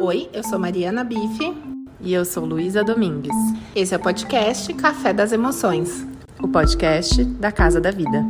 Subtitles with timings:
[0.00, 1.54] Oi, eu sou Mariana Bife.
[2.00, 3.36] E eu sou Luísa Domingues.
[3.76, 6.04] Esse é o podcast Café das Emoções
[6.44, 8.26] o podcast da Casa da Vida.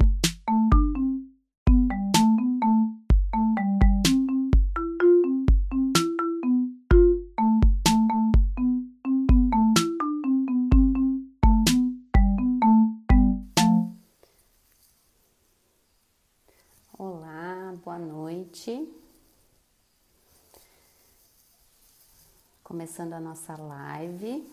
[22.94, 24.48] Começando a nossa live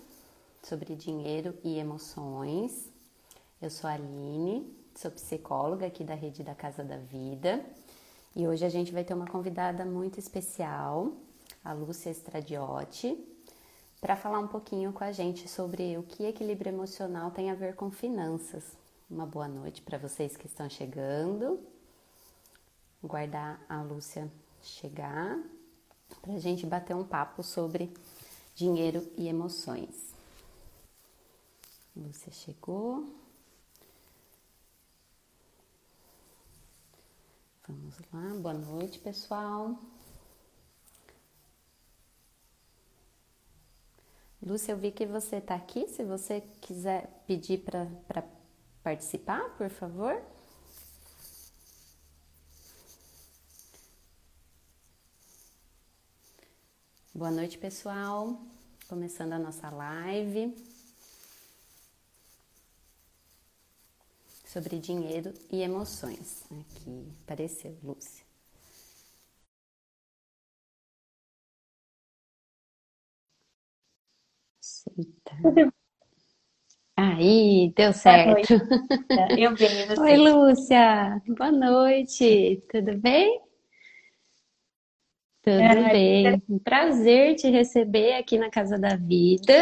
[0.64, 2.90] sobre dinheiro e emoções.
[3.62, 7.64] Eu sou a Aline, sou psicóloga aqui da Rede da Casa da Vida
[8.36, 11.14] e hoje a gente vai ter uma convidada muito especial,
[11.64, 13.16] a Lúcia Estradiotti,
[14.00, 17.76] para falar um pouquinho com a gente sobre o que equilíbrio emocional tem a ver
[17.76, 18.64] com finanças.
[19.08, 21.60] Uma boa noite para vocês que estão chegando.
[23.04, 24.28] Guardar a Lúcia
[24.64, 25.40] chegar
[26.24, 27.94] para a gente bater um papo sobre
[28.62, 30.14] dinheiro e emoções.
[31.96, 33.12] Lúcia chegou.
[37.68, 39.80] Vamos lá, boa noite, pessoal.
[44.44, 45.88] Lúcia, eu vi que você está aqui.
[45.88, 48.24] Se você quiser pedir para
[48.84, 50.22] participar, por favor.
[57.14, 58.51] Boa noite, pessoal.
[58.92, 60.54] Começando a nossa live
[64.46, 66.44] sobre dinheiro e emoções.
[66.52, 68.26] Aqui apareceu, Lúcia.
[74.98, 75.32] Eita.
[76.98, 78.54] Aí, deu certo.
[79.40, 80.02] Eu bem, você?
[80.02, 81.22] Oi, Lúcia.
[81.30, 82.62] Boa noite.
[82.70, 83.42] Tudo bem?
[85.44, 86.28] Tudo é, bem.
[86.28, 86.42] É...
[86.48, 89.54] Um prazer te receber aqui na Casa da Vida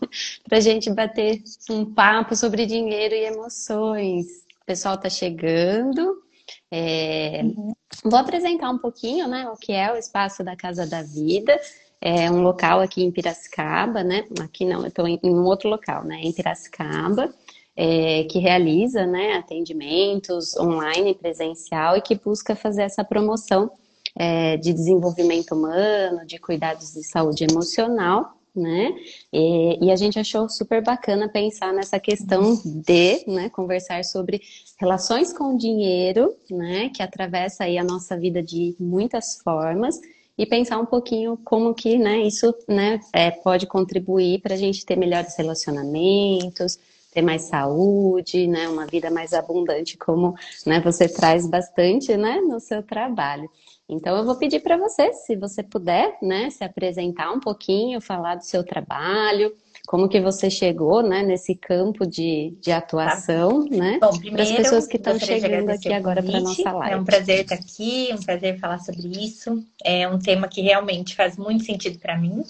[0.48, 4.26] para a gente bater um papo sobre dinheiro e emoções.
[4.62, 6.22] O pessoal está chegando.
[6.70, 7.42] É...
[7.44, 7.72] Uhum.
[8.04, 11.58] Vou apresentar um pouquinho né, o que é o espaço da Casa da Vida.
[12.00, 14.24] É um local aqui em Piracicaba, né?
[14.40, 16.20] Aqui não, eu estou em, um outro local, né?
[16.22, 17.34] Em Piracicaba.
[17.80, 23.70] É, que realiza né, atendimentos online, presencial e que busca fazer essa promoção
[24.18, 28.92] é, de desenvolvimento humano, de cuidados de saúde emocional, né?
[29.32, 34.40] E, e, a gente achou super bacana pensar nessa questão de, né, conversar sobre
[34.78, 40.00] relações com o dinheiro, né, que atravessa aí a nossa vida de muitas formas
[40.36, 44.84] e pensar um pouquinho como que, né, isso, né, é, pode contribuir para a gente
[44.84, 46.78] ter melhores relacionamentos,
[47.18, 52.60] ter mais saúde, né, uma vida mais abundante, como, né, você traz bastante, né, no
[52.60, 53.50] seu trabalho.
[53.88, 58.36] Então eu vou pedir para você, se você puder, né, se apresentar um pouquinho, falar
[58.36, 59.52] do seu trabalho,
[59.86, 63.76] como que você chegou, né, nesse campo de, de atuação, tá.
[63.76, 66.94] né, para as pessoas que estão chegando aqui agora para nossa live.
[66.94, 69.64] É um prazer estar aqui, um prazer falar sobre isso.
[69.82, 72.44] É um tema que realmente faz muito sentido para mim.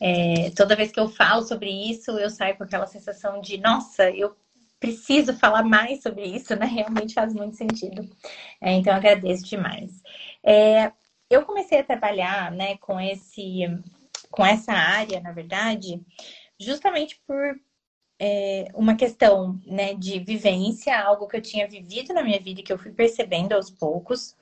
[0.00, 4.10] É, toda vez que eu falo sobre isso, eu saio com aquela sensação de, nossa,
[4.10, 4.36] eu
[4.78, 6.66] preciso falar mais sobre isso, né?
[6.66, 8.08] Realmente faz muito sentido.
[8.60, 10.02] É, então, agradeço demais.
[10.44, 10.92] É,
[11.28, 13.62] eu comecei a trabalhar, né, com esse,
[14.30, 16.00] com essa área, na verdade,
[16.58, 17.60] justamente por
[18.18, 22.62] é, uma questão, né, de vivência, algo que eu tinha vivido na minha vida e
[22.62, 24.36] que eu fui percebendo aos poucos,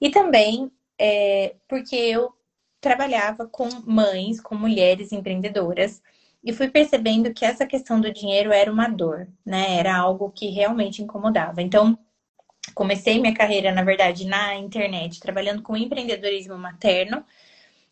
[0.00, 2.32] e também é, porque eu
[2.80, 6.02] trabalhava com mães, com mulheres empreendedoras
[6.42, 9.76] e fui percebendo que essa questão do dinheiro era uma dor, né?
[9.76, 11.60] Era algo que realmente incomodava.
[11.60, 11.98] Então,
[12.74, 17.24] comecei minha carreira, na verdade, na internet, trabalhando com empreendedorismo materno.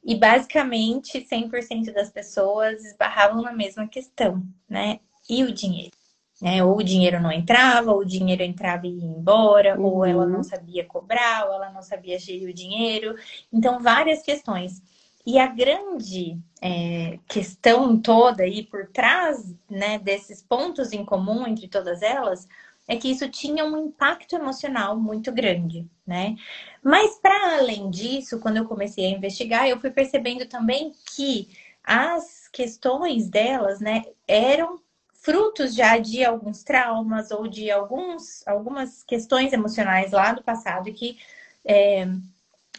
[0.05, 5.01] E basicamente 100% das pessoas esbarravam na mesma questão, né?
[5.29, 5.96] E o dinheiro?
[6.41, 6.63] Né?
[6.63, 9.87] Ou o dinheiro não entrava, ou o dinheiro entrava e ia embora, uhum.
[9.87, 13.17] ou ela não sabia cobrar, ou ela não sabia gerir o dinheiro.
[13.53, 14.83] Então, várias questões.
[15.27, 21.67] E a grande é, questão toda aí por trás né, desses pontos em comum entre
[21.67, 22.47] todas elas
[22.89, 26.37] é que isso tinha um impacto emocional muito grande, né?
[26.83, 31.49] Mas para além disso, quando eu comecei a investigar, eu fui percebendo também que
[31.83, 34.81] as questões delas, né, eram
[35.27, 41.19] frutos já de alguns traumas ou de alguns, algumas questões emocionais lá do passado que
[41.65, 42.07] é,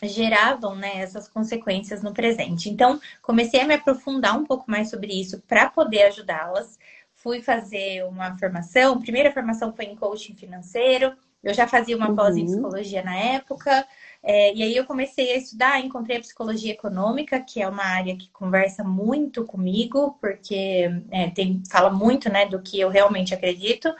[0.01, 2.69] geravam né, essas consequências no presente.
[2.69, 6.79] Então, comecei a me aprofundar um pouco mais sobre isso para poder ajudá-las.
[7.15, 11.17] Fui fazer uma formação, a primeira formação foi em coaching financeiro.
[11.43, 12.15] Eu já fazia uma uhum.
[12.15, 13.85] pós em psicologia na época,
[14.23, 18.17] É, e aí eu comecei a estudar, encontrei a psicologia econômica, que é uma área
[18.17, 23.93] que conversa muito comigo, porque é, tem, fala muito né, do que eu realmente acredito.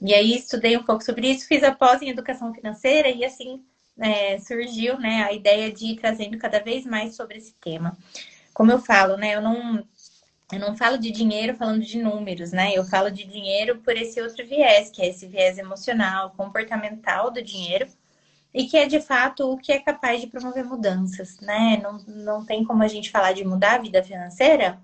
[0.00, 3.62] E aí estudei um pouco sobre isso, fiz a pós em educação financeira e assim
[3.98, 7.96] é, surgiu né, a ideia de ir trazendo cada vez mais sobre esse tema.
[8.54, 9.84] Como eu falo, né, eu não,
[10.52, 12.72] eu não falo de dinheiro falando de números, né?
[12.74, 17.42] Eu falo de dinheiro por esse outro viés, que é esse viés emocional, comportamental do
[17.42, 17.86] dinheiro,
[18.52, 21.80] e que é de fato o que é capaz de promover mudanças, né?
[21.82, 24.78] Não, não tem como a gente falar de mudar a vida financeira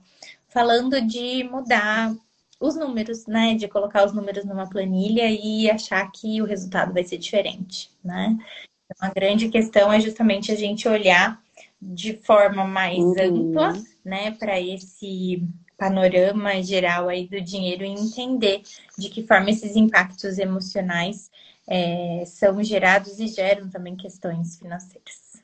[0.49, 2.15] falando de mudar
[2.61, 3.55] os números, né?
[3.55, 8.37] De colocar os números numa planilha e achar que o resultado vai ser diferente, né?
[8.85, 11.43] Então, a grande questão é justamente a gente olhar
[11.81, 13.51] de forma mais uhum.
[13.51, 13.73] ampla,
[14.05, 15.43] né, para esse
[15.77, 18.63] panorama geral aí do dinheiro e entender
[18.97, 21.31] de que forma esses impactos emocionais
[21.67, 25.43] é, são gerados e geram também questões financeiras.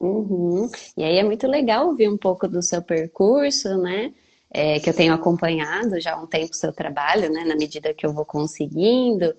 [0.00, 0.70] Uhum.
[0.96, 4.14] E aí é muito legal ouvir um pouco do seu percurso, né?
[4.50, 7.44] É, que eu tenho acompanhado já há um tempo o seu trabalho, né?
[7.44, 9.34] Na medida que eu vou conseguindo.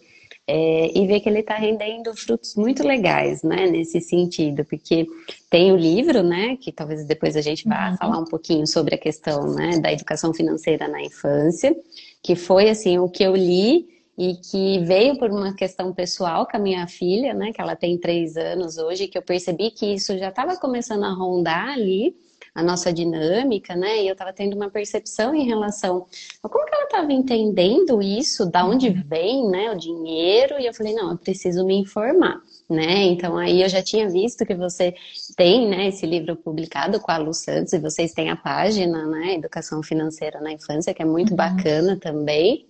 [0.52, 5.06] É, e ver que ele está rendendo frutos muito legais, né, nesse sentido, porque
[5.48, 7.98] tem o livro, né, que talvez depois a gente vá uhum.
[7.98, 11.76] falar um pouquinho sobre a questão, né, da educação financeira na infância,
[12.24, 13.88] que foi, assim, o que eu li
[14.18, 17.96] e que veio por uma questão pessoal com a minha filha, né, que ela tem
[18.00, 22.16] três anos hoje, que eu percebi que isso já estava começando a rondar ali,
[22.60, 24.04] a nossa dinâmica, né?
[24.04, 26.06] E eu estava tendo uma percepção em relação
[26.44, 29.04] a como que ela estava entendendo isso, da onde uhum.
[29.08, 33.04] vem, né, o dinheiro, e eu falei, não, eu preciso me informar, né?
[33.04, 34.94] Então aí eu já tinha visto que você
[35.36, 39.36] tem, né, esse livro publicado com a Lu Santos e vocês têm a página, né,
[39.36, 41.38] Educação Financeira na Infância, que é muito uhum.
[41.38, 42.66] bacana também.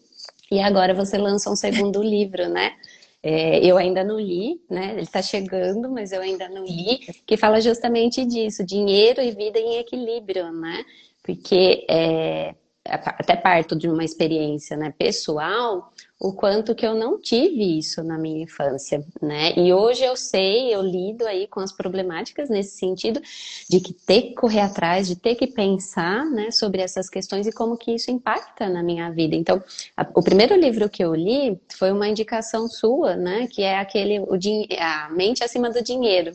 [0.51, 2.74] E agora você lança um segundo livro, né?
[3.21, 4.94] É, eu ainda não li, né?
[4.94, 9.60] Ele está chegando, mas eu ainda não li, que fala justamente disso, dinheiro e vida
[9.60, 10.86] em equilíbrio, né?
[11.21, 12.56] Porque é,
[12.86, 18.18] até parto de uma experiência né, pessoal, o quanto que eu não tive isso na
[18.18, 19.54] minha infância, né?
[19.56, 23.21] E hoje eu sei, eu lido aí com as problemáticas nesse sentido
[23.69, 27.54] de que ter que correr atrás, de ter que pensar, né, sobre essas questões e
[27.54, 29.33] como que isso impacta na minha vida.
[29.33, 29.63] Então,
[29.95, 34.19] a, o primeiro livro que eu li foi uma indicação sua, né, que é aquele
[34.19, 34.38] o
[34.77, 36.33] a mente acima do dinheiro,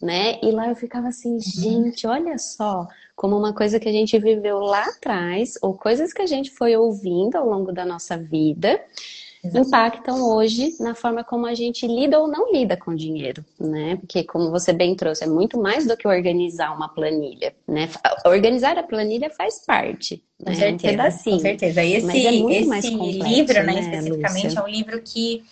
[0.00, 0.38] né?
[0.42, 4.60] E lá eu ficava assim, gente, olha só, como uma coisa que a gente viveu
[4.60, 8.80] lá atrás, ou coisas que a gente foi ouvindo ao longo da nossa vida,
[9.54, 13.96] impactam hoje na forma como a gente lida ou não lida com dinheiro, né?
[13.96, 17.88] Porque como você bem trouxe, é muito mais do que organizar uma planilha, né?
[18.24, 20.56] Organizar a planilha faz parte, com né?
[20.56, 21.82] certeza, um com certeza.
[21.82, 24.58] E esse, é esse complexo, livro, né, né especificamente, Lúcia?
[24.58, 25.44] é um livro que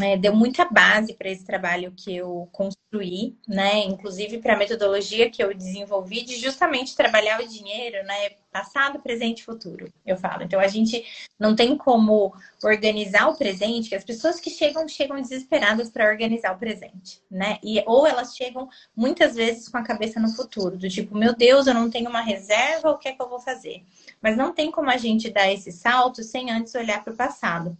[0.00, 3.84] é, deu muita base para esse trabalho que eu construí, né?
[3.84, 8.30] Inclusive para a metodologia que eu desenvolvi de justamente trabalhar o dinheiro, né?
[8.50, 10.42] Passado, presente e futuro, eu falo.
[10.42, 11.04] Então a gente
[11.38, 12.34] não tem como
[12.64, 17.58] organizar o presente, que as pessoas que chegam, chegam desesperadas para organizar o presente, né?
[17.62, 21.66] E, ou elas chegam muitas vezes com a cabeça no futuro, do tipo, meu Deus,
[21.66, 23.84] eu não tenho uma reserva, o que é que eu vou fazer?
[24.22, 27.76] Mas não tem como a gente dar esse salto sem antes olhar para o passado.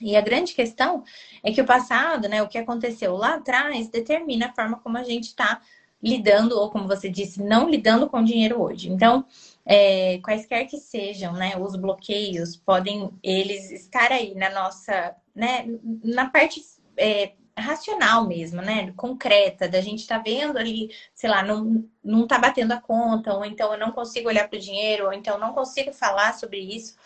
[0.00, 1.04] E a grande questão
[1.42, 5.02] é que o passado, né, o que aconteceu lá atrás, determina a forma como a
[5.02, 5.60] gente está
[6.02, 8.88] lidando, ou como você disse, não lidando com o dinheiro hoje.
[8.88, 9.24] Então,
[9.66, 15.66] é, quaisquer que sejam, né, os bloqueios, podem eles estar aí na nossa, né,
[16.02, 16.62] na parte
[16.96, 22.38] é, racional mesmo, né, concreta, da gente tá vendo ali, sei lá, não, não tá
[22.38, 25.52] batendo a conta, ou então eu não consigo olhar para o dinheiro, ou então não
[25.52, 26.96] consigo falar sobre isso.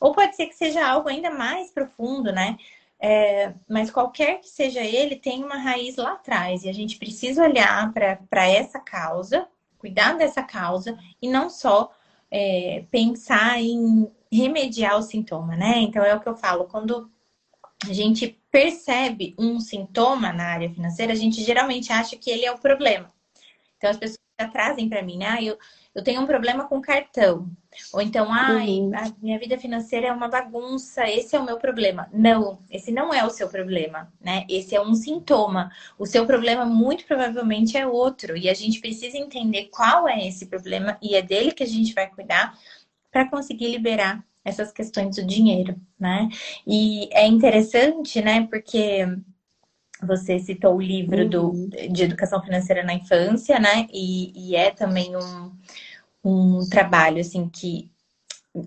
[0.00, 2.56] Ou pode ser que seja algo ainda mais profundo, né?
[3.00, 6.64] É, mas qualquer que seja ele, tem uma raiz lá atrás.
[6.64, 11.92] E a gente precisa olhar para essa causa, cuidar dessa causa, e não só
[12.30, 15.78] é, pensar em remediar o sintoma, né?
[15.78, 17.10] Então é o que eu falo, quando
[17.88, 22.52] a gente percebe um sintoma na área financeira, a gente geralmente acha que ele é
[22.52, 23.12] o problema.
[23.76, 25.26] Então as pessoas já trazem para mim, né?
[25.28, 25.56] Ah, eu,
[25.94, 27.50] eu tenho um problema com cartão.
[27.92, 28.90] Ou então, ai, uhum.
[28.94, 32.08] a minha vida financeira é uma bagunça, esse é o meu problema.
[32.12, 34.44] Não, esse não é o seu problema, né?
[34.48, 35.70] Esse é um sintoma.
[35.98, 38.36] O seu problema muito provavelmente é outro.
[38.36, 41.94] E a gente precisa entender qual é esse problema e é dele que a gente
[41.94, 42.56] vai cuidar
[43.10, 46.28] para conseguir liberar essas questões do dinheiro, né?
[46.66, 48.46] E é interessante, né?
[48.46, 49.06] Porque
[50.02, 51.28] você citou o livro uhum.
[51.28, 53.86] do, de educação financeira na infância, né?
[53.92, 55.52] E, e é também um,
[56.24, 57.90] um trabalho assim que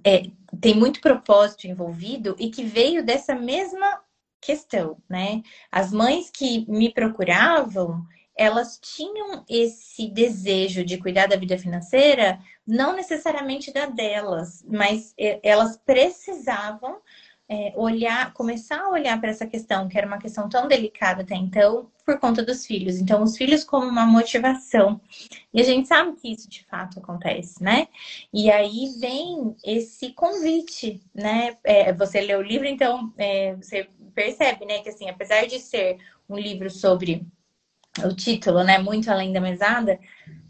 [0.03, 0.23] é,
[0.59, 4.01] tem muito propósito envolvido e que veio dessa mesma
[4.39, 5.41] questão, né?
[5.71, 12.93] As mães que me procuravam, elas tinham esse desejo de cuidar da vida financeira, não
[12.93, 16.99] necessariamente da delas, mas elas precisavam
[17.51, 21.35] é, olhar, começar a olhar para essa questão, que era uma questão tão delicada até
[21.35, 22.97] então, por conta dos filhos.
[22.97, 25.01] Então, os filhos como uma motivação.
[25.53, 27.89] E a gente sabe que isso de fato acontece, né?
[28.33, 31.57] E aí vem esse convite, né?
[31.65, 35.97] É, você lê o livro, então é, você percebe, né, que assim, apesar de ser
[36.29, 37.25] um livro sobre
[37.99, 38.77] o título, né?
[38.77, 39.99] Muito além da mesada.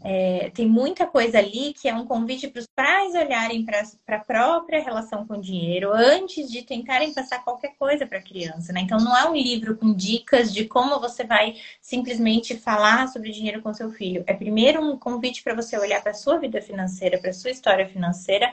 [0.04, 4.18] É, tem muita coisa ali que é um convite para os pais olharem para a
[4.18, 8.80] própria relação com o dinheiro antes de tentarem passar qualquer coisa para a criança, né?
[8.80, 13.62] Então não é um livro com dicas de como você vai simplesmente falar sobre dinheiro
[13.62, 14.24] com seu filho.
[14.26, 17.50] É primeiro um convite para você olhar para a sua vida financeira, para a sua
[17.50, 18.52] história financeira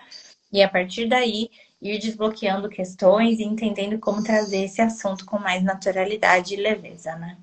[0.51, 1.49] e a partir daí
[1.81, 7.37] ir desbloqueando questões e entendendo como trazer esse assunto com mais naturalidade e leveza, né?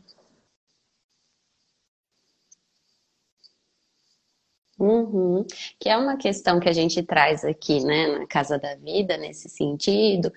[4.78, 5.45] Uhum.
[5.80, 9.49] Que é uma questão que a gente traz aqui, né, na Casa da Vida, nesse
[9.49, 10.30] sentido,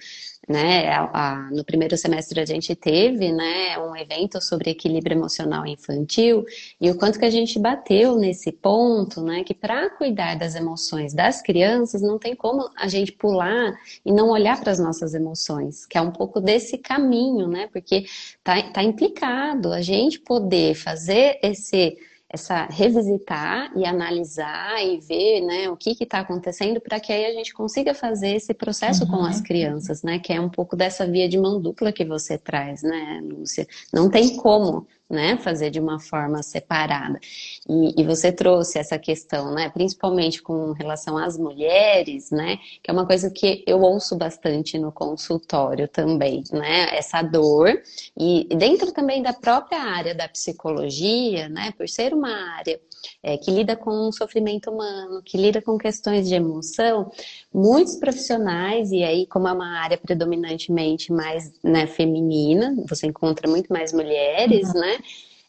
[0.47, 5.67] né, a, a, no primeiro semestre a gente teve, né, um evento sobre equilíbrio emocional
[5.67, 6.45] infantil
[6.79, 11.13] e o quanto que a gente bateu nesse ponto, né, que para cuidar das emoções
[11.13, 15.85] das crianças não tem como a gente pular e não olhar para as nossas emoções,
[15.85, 18.05] que é um pouco desse caminho, né, porque
[18.41, 21.97] tá, tá implicado a gente poder fazer esse
[22.29, 27.33] essa revisitar e analisar e ver né, o que está acontecendo para que aí a
[27.33, 29.11] gente consiga fazer esse processo uhum.
[29.11, 30.19] com as crianças, né?
[30.19, 33.67] Que é um pouco dessa via de mão dupla que você traz, né, Lúcia?
[33.91, 37.19] Não tem como né, fazer de uma forma separada.
[37.67, 42.93] E, e, você trouxe essa questão, né, principalmente com relação às mulheres, né, que é
[42.93, 47.81] uma coisa que eu ouço bastante no consultório também, né, essa dor
[48.17, 52.79] e dentro também da própria área da psicologia, né, por ser uma área
[53.23, 57.11] é, que lida com o sofrimento humano, que lida com questões de emoção,
[57.53, 63.71] muitos profissionais, e aí, como é uma área predominantemente mais né, feminina, você encontra muito
[63.71, 64.81] mais mulheres, uhum.
[64.81, 64.98] né?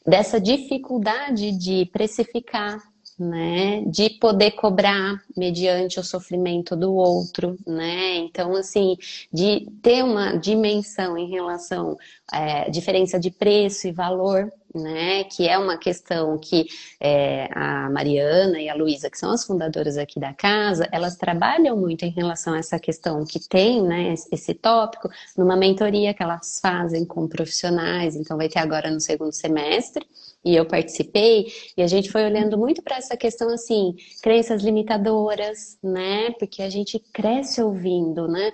[0.07, 2.81] Dessa dificuldade de precificar
[3.21, 8.17] né, de poder cobrar mediante o sofrimento do outro, né?
[8.17, 8.97] Então, assim,
[9.31, 11.99] de ter uma dimensão em relação
[12.33, 15.25] à é, diferença de preço e valor, né?
[15.25, 16.67] Que é uma questão que
[16.99, 21.77] é, a Mariana e a Luísa, que são as fundadoras aqui da casa, elas trabalham
[21.77, 24.15] muito em relação a essa questão que tem, né?
[24.33, 29.33] Esse tópico, numa mentoria que elas fazem com profissionais, então vai ter agora no segundo
[29.33, 30.07] semestre
[30.45, 35.79] e eu participei, e a gente foi olhando muito para essa questão assim, crenças limitadoras,
[35.83, 36.31] né?
[36.39, 38.51] Porque a gente cresce ouvindo, né?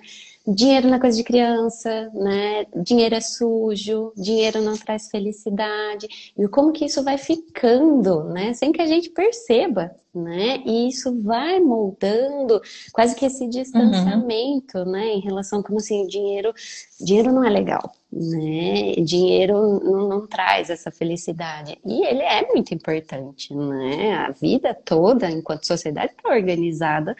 [0.47, 2.65] Dinheiro na coisa de criança, né?
[2.81, 6.07] Dinheiro é sujo, dinheiro não traz felicidade.
[6.37, 8.53] E como que isso vai ficando, né?
[8.53, 10.61] Sem que a gente perceba, né?
[10.65, 12.61] E isso vai moldando
[12.93, 14.91] quase que esse distanciamento, uhum.
[14.91, 15.07] né?
[15.07, 16.53] Em relação como assim, dinheiro,
[16.97, 18.93] dinheiro não é legal, né?
[19.03, 21.77] Dinheiro não, não, traz essa felicidade.
[21.85, 24.13] E ele é muito importante, né?
[24.13, 27.13] A vida toda, enquanto sociedade, está organizada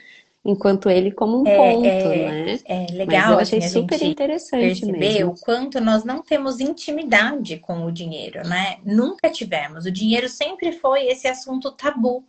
[0.48, 2.60] enquanto ele como um é, ponto, é, né?
[2.64, 3.22] É legal.
[3.22, 5.32] Mas eu achei assim, super interessante perceber mesmo.
[5.32, 8.78] o quanto nós não temos intimidade com o dinheiro, né?
[8.86, 9.86] Nunca tivemos.
[9.86, 12.24] O dinheiro sempre foi esse assunto tabu.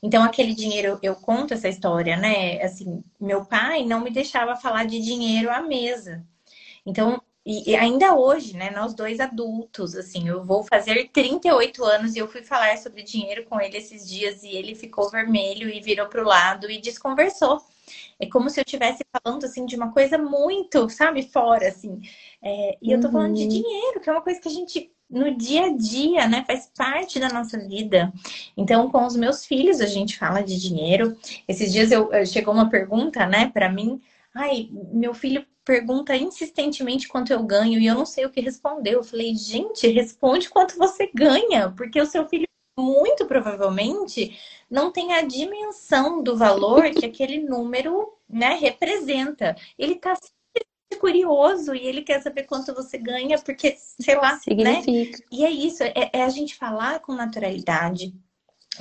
[0.00, 2.62] Então, aquele dinheiro, eu conto essa história, né?
[2.62, 6.24] Assim, meu pai não me deixava falar de dinheiro à mesa.
[6.84, 12.18] Então, e, ainda hoje, né, nós dois adultos, assim, eu vou fazer 38 anos e
[12.18, 16.08] eu fui falar sobre dinheiro com ele esses dias e ele ficou vermelho e virou
[16.08, 17.60] pro lado e desconversou.
[18.18, 22.00] É como se eu estivesse falando, assim, de uma coisa muito, sabe, fora, assim.
[22.42, 23.48] É, e eu tô falando de uhum.
[23.48, 27.20] dinheiro, que é uma coisa que a gente, no dia a dia, né, faz parte
[27.20, 28.12] da nossa vida.
[28.56, 31.16] Então, com os meus filhos, a gente fala de dinheiro.
[31.46, 34.00] Esses dias eu, chegou uma pergunta, né, para mim.
[34.34, 38.94] Ai, meu filho pergunta insistentemente quanto eu ganho e eu não sei o que responder.
[38.94, 42.46] Eu falei, gente, responde quanto você ganha, porque o seu filho
[42.78, 44.38] muito provavelmente
[44.70, 49.56] não tem a dimensão do valor que aquele número, né, representa.
[49.76, 50.16] Ele está
[51.00, 54.82] curioso e ele quer saber quanto você ganha, porque, sei lá, né?
[54.82, 55.18] Significa.
[55.18, 55.24] né?
[55.32, 58.14] E é isso, é, é a gente falar com naturalidade,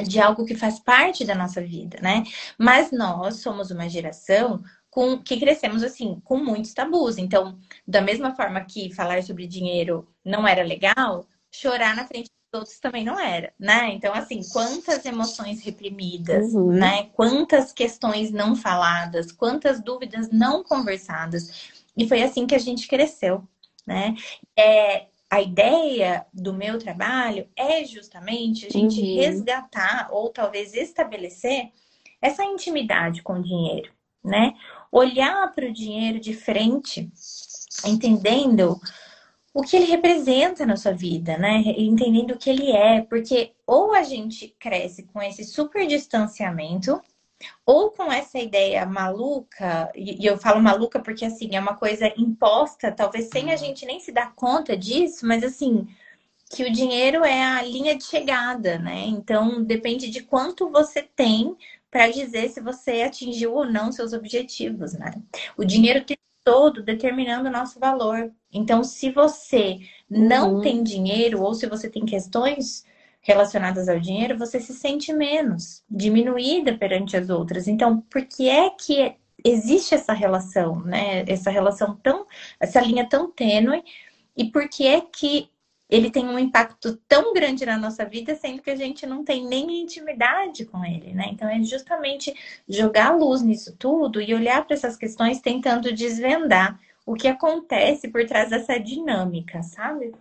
[0.03, 2.23] de algo que faz parte da nossa vida, né?
[2.57, 4.61] Mas nós somos uma geração
[4.95, 7.17] com, que crescemos assim, com muitos tabus.
[7.17, 12.61] Então, da mesma forma que falar sobre dinheiro não era legal, chorar na frente dos
[12.61, 13.91] outros também não era, né?
[13.91, 16.71] Então, assim, quantas emoções reprimidas, uhum.
[16.71, 17.09] né?
[17.13, 21.73] Quantas questões não faladas, quantas dúvidas não conversadas.
[21.97, 23.43] E foi assim que a gente cresceu.
[23.85, 24.15] né?
[24.57, 29.15] É, a ideia do meu trabalho é justamente a gente uhum.
[29.17, 31.69] resgatar ou talvez estabelecer
[32.21, 33.91] essa intimidade com o dinheiro,
[34.23, 34.53] né?
[34.97, 37.11] Olhar para o dinheiro de frente,
[37.85, 38.79] entendendo
[39.53, 41.63] o que ele representa na sua vida, né?
[41.77, 47.01] Entendendo o que ele é, porque ou a gente cresce com esse super distanciamento,
[47.65, 52.91] ou com essa ideia maluca, e eu falo maluca porque assim, é uma coisa imposta,
[52.91, 53.57] talvez sem a uhum.
[53.57, 55.87] gente nem se dar conta disso, mas assim,
[56.49, 59.05] que o dinheiro é a linha de chegada, né?
[59.07, 61.55] Então depende de quanto você tem
[61.95, 65.13] para dizer se você atingiu ou não seus objetivos, né?
[65.55, 68.33] O dinheiro tem todo determinando o nosso valor.
[68.51, 70.61] Então, se você não uhum.
[70.61, 72.83] tem dinheiro ou se você tem questões
[73.21, 77.65] relacionadas ao dinheiro, você se sente menos, diminuída perante as outras.
[77.65, 81.23] Então, por que é que existe essa relação, né?
[81.29, 82.27] Essa relação tão,
[82.59, 83.81] essa linha tão tênue
[84.35, 85.49] e por que é que
[85.89, 89.45] ele tem um impacto tão grande na nossa vida, sendo que a gente não tem
[89.45, 91.29] nem intimidade com ele, né?
[91.31, 92.33] Então é justamente
[92.67, 98.25] jogar luz nisso tudo e olhar para essas questões tentando desvendar o que acontece por
[98.25, 100.13] trás dessa dinâmica, sabe?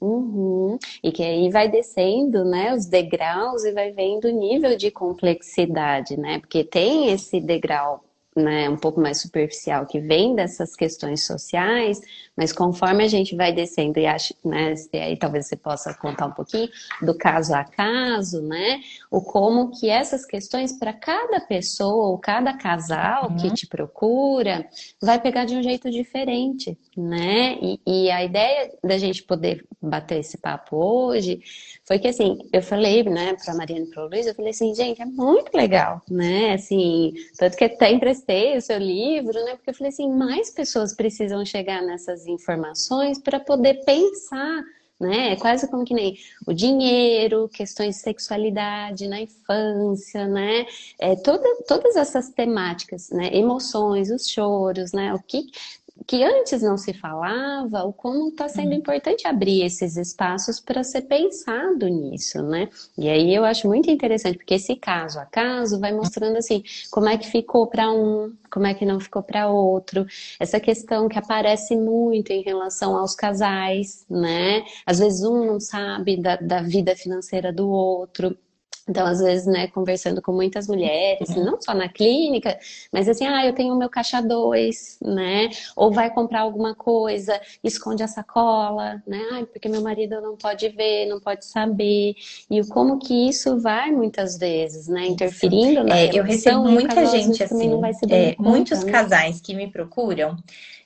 [0.00, 0.78] Uhum.
[1.02, 6.16] E que aí vai descendo, né, os degraus e vai vendo o nível de complexidade,
[6.16, 6.38] né?
[6.38, 8.04] Porque tem esse degrau
[8.38, 12.00] né, um pouco mais superficial que vem dessas questões sociais,
[12.36, 16.26] mas conforme a gente vai descendo e acha, né, e aí talvez você possa contar
[16.26, 16.68] um pouquinho
[17.02, 18.80] do caso a caso, né,
[19.10, 23.36] o como que essas questões para cada pessoa ou cada casal uhum.
[23.36, 24.66] que te procura
[25.00, 27.58] vai pegar de um jeito diferente, né?
[27.60, 31.40] E, e a ideia da gente poder bater esse papo hoje
[31.88, 34.74] foi que assim, eu falei, né, para Mariana e para o Luiz, eu falei assim,
[34.74, 36.52] gente, é muito legal, né?
[36.52, 39.56] Assim, tanto que até emprestei o seu livro, né?
[39.56, 44.62] Porque eu falei assim, mais pessoas precisam chegar nessas informações para poder pensar
[45.00, 45.32] né?
[45.32, 50.66] É quase como que nem o dinheiro, questões de sexualidade na infância, né?
[50.98, 53.30] É, toda, todas essas temáticas, né?
[53.32, 55.14] Emoções, os choros, né?
[55.14, 55.46] O que
[56.08, 58.78] que antes não se falava, o como está sendo uhum.
[58.78, 62.70] importante abrir esses espaços para ser pensado nisso, né?
[62.96, 67.10] E aí eu acho muito interessante, porque esse caso a caso vai mostrando assim, como
[67.10, 70.06] é que ficou para um, como é que não ficou para outro,
[70.40, 74.64] essa questão que aparece muito em relação aos casais, né?
[74.86, 78.34] Às vezes um não sabe da, da vida financeira do outro.
[78.88, 81.44] Então, às vezes, né, conversando com muitas mulheres, uhum.
[81.44, 82.58] não só na clínica,
[82.92, 85.50] mas assim, ah, eu tenho o meu caixa dois, né?
[85.76, 89.20] Ou vai comprar alguma coisa, esconde a sacola, né?
[89.32, 92.14] Ah, porque meu marido não pode ver, não pode saber.
[92.50, 97.42] E como que isso vai muitas vezes, né, interferindo na é, Eu recebo muita gente
[97.42, 97.70] assim,
[98.10, 98.92] é, muitos né?
[98.92, 100.36] casais que me procuram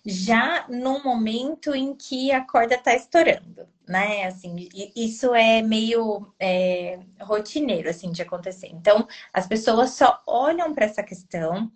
[0.05, 4.25] já no momento em que a corda está estourando, né?
[4.25, 8.69] Assim, isso é meio é, rotineiro assim de acontecer.
[8.73, 11.71] Então, as pessoas só olham para essa questão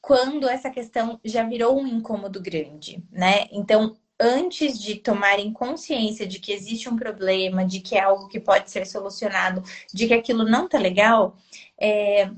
[0.00, 3.46] quando essa questão já virou um incômodo grande, né?
[3.50, 8.40] Então, antes de tomarem consciência de que existe um problema, de que é algo que
[8.40, 11.36] pode ser solucionado, de que aquilo não tá legal,
[11.78, 12.30] é,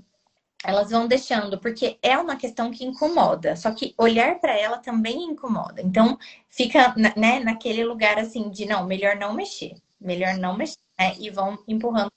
[0.65, 5.25] elas vão deixando, porque é uma questão que incomoda, só que olhar para ela também
[5.25, 5.81] incomoda.
[5.81, 6.19] Então,
[6.51, 11.15] fica né, naquele lugar assim de não, melhor não mexer, melhor não mexer, né?
[11.19, 12.13] E vão empurrando.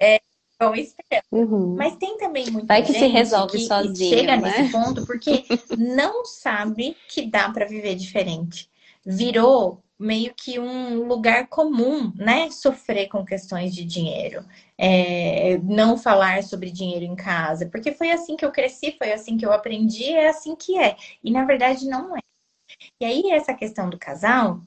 [0.00, 0.20] É,
[0.58, 1.24] vão esperando.
[1.32, 1.74] Uhum.
[1.76, 4.58] Mas tem também muita Vai que gente se resolve que, sozinho, chega né?
[4.58, 5.44] nesse ponto porque
[5.76, 8.70] não sabe que dá para viver diferente.
[9.06, 12.50] Virou meio que um lugar comum, né?
[12.50, 14.44] Sofrer com questões de dinheiro.
[14.76, 19.38] É, não falar sobre dinheiro em casa, porque foi assim que eu cresci, foi assim
[19.38, 20.96] que eu aprendi, é assim que é.
[21.24, 22.20] E na verdade não é.
[23.00, 24.60] E aí, essa questão do casal.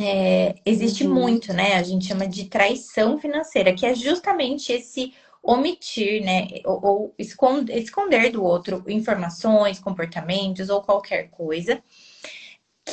[0.00, 1.12] É, existe uhum.
[1.14, 1.74] muito, né?
[1.74, 7.76] A gente chama de traição financeira, que é justamente esse omitir, né, ou, ou esconder,
[7.78, 11.82] esconder do outro informações, comportamentos ou qualquer coisa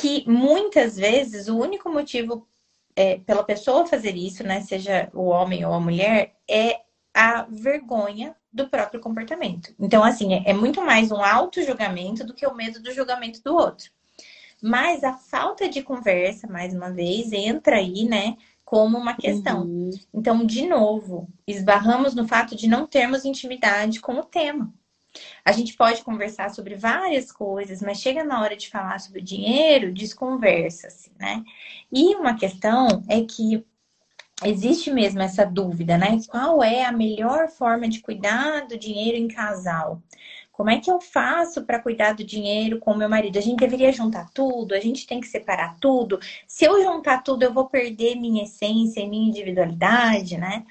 [0.00, 2.46] que muitas vezes o único motivo
[2.94, 6.80] é, pela pessoa fazer isso, né, seja o homem ou a mulher, é
[7.14, 9.72] a vergonha do próprio comportamento.
[9.78, 13.54] Então, assim, é, é muito mais um auto-julgamento do que o medo do julgamento do
[13.54, 13.90] outro.
[14.60, 19.62] Mas a falta de conversa, mais uma vez, entra aí, né, como uma questão.
[19.62, 19.90] Uhum.
[20.12, 24.72] Então, de novo, esbarramos no fato de não termos intimidade com o tema.
[25.44, 29.92] A gente pode conversar sobre várias coisas, mas chega na hora de falar sobre dinheiro,
[29.92, 31.42] desconversa-se, né?
[31.92, 33.64] E uma questão é que
[34.44, 36.18] existe mesmo essa dúvida, né?
[36.28, 40.02] Qual é a melhor forma de cuidar do dinheiro em casal?
[40.52, 43.38] Como é que eu faço para cuidar do dinheiro com meu marido?
[43.38, 44.74] A gente deveria juntar tudo?
[44.74, 46.18] A gente tem que separar tudo?
[46.48, 50.66] Se eu juntar tudo, eu vou perder minha essência e minha individualidade, né?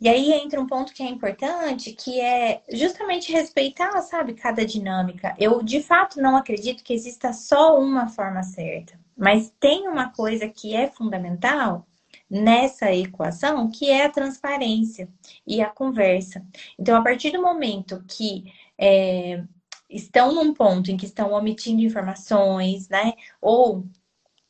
[0.00, 5.34] E aí entra um ponto que é importante, que é justamente respeitar, sabe, cada dinâmica.
[5.38, 8.98] Eu, de fato, não acredito que exista só uma forma certa.
[9.16, 11.86] Mas tem uma coisa que é fundamental,
[12.30, 15.08] nessa equação, que é a transparência
[15.46, 16.46] e a conversa.
[16.78, 18.44] Então, a partir do momento que
[18.78, 19.42] é,
[19.88, 23.14] estão num ponto em que estão omitindo informações, né?
[23.40, 23.84] Ou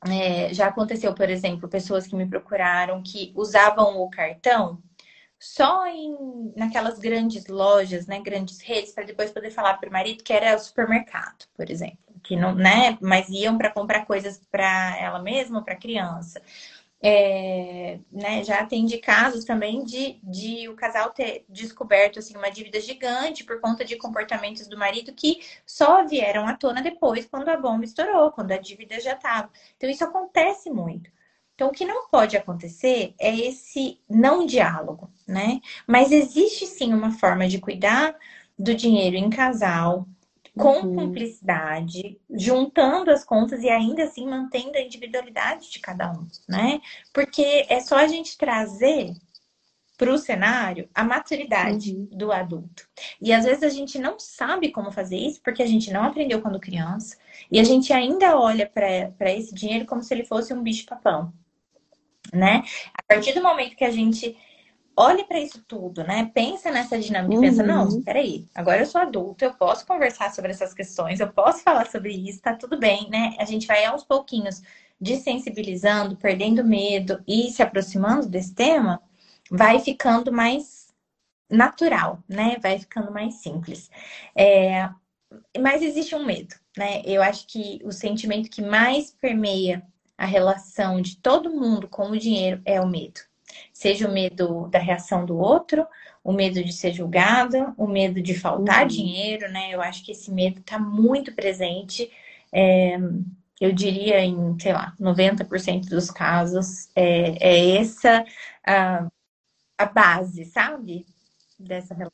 [0.07, 4.83] é, já aconteceu, por exemplo, pessoas que me procuraram que usavam o cartão
[5.41, 10.23] só em naquelas grandes lojas, né, grandes redes, para depois poder falar para o marido
[10.23, 14.99] que era o supermercado, por exemplo, que não, né, mas iam para comprar coisas para
[15.01, 16.43] ela mesma, para a criança.
[17.03, 22.79] É, né, já atendi casos também de, de o casal ter descoberto assim, uma dívida
[22.79, 27.57] gigante por conta de comportamentos do marido que só vieram à tona depois, quando a
[27.57, 29.51] bomba estourou, quando a dívida já estava.
[29.79, 31.11] Então, isso acontece muito.
[31.61, 35.61] Então, o que não pode acontecer é esse não diálogo, né?
[35.87, 38.15] Mas existe sim uma forma de cuidar
[38.59, 40.07] do dinheiro em casal,
[40.57, 40.95] com uhum.
[40.95, 46.81] cumplicidade, juntando as contas e ainda assim mantendo a individualidade de cada um, né?
[47.13, 49.15] Porque é só a gente trazer
[49.97, 52.09] para o cenário a maturidade uhum.
[52.11, 52.89] do adulto.
[53.21, 56.41] E às vezes a gente não sabe como fazer isso porque a gente não aprendeu
[56.41, 57.17] quando criança
[57.51, 61.33] e a gente ainda olha para esse dinheiro como se ele fosse um bicho-papão,
[62.33, 62.65] né?
[62.95, 64.37] A partir do momento que a gente
[64.97, 66.31] olhe para isso tudo, né?
[66.35, 67.45] Pensa nessa dinâmica uhum.
[67.45, 68.03] e pensa, não, uhum.
[68.03, 72.13] peraí, agora eu sou adulto, eu posso conversar sobre essas questões, eu posso falar sobre
[72.13, 73.35] isso, tá tudo bem, né?
[73.39, 74.63] A gente vai aos pouquinhos
[75.01, 79.01] desensibilizando, perdendo medo e se aproximando desse tema,
[79.51, 80.89] vai ficando mais
[81.49, 82.57] natural, né?
[82.63, 83.91] Vai ficando mais simples.
[84.37, 84.89] É...
[85.59, 87.03] Mas existe um medo, né?
[87.05, 89.83] Eu acho que o sentimento que mais permeia
[90.19, 93.21] a relação de todo mundo com o dinheiro é o medo.
[93.73, 95.87] Seja o medo da reação do outro,
[96.23, 98.89] o medo de ser julgada, o medo de faltar uhum.
[98.89, 99.71] dinheiro, né?
[99.73, 102.11] Eu acho que esse medo está muito presente.
[102.53, 102.99] É,
[103.61, 108.25] eu diria em, sei lá, 90% dos casos, é, é essa
[108.67, 109.09] a,
[109.79, 111.07] a base, sabe?
[111.59, 112.13] Dessa relação.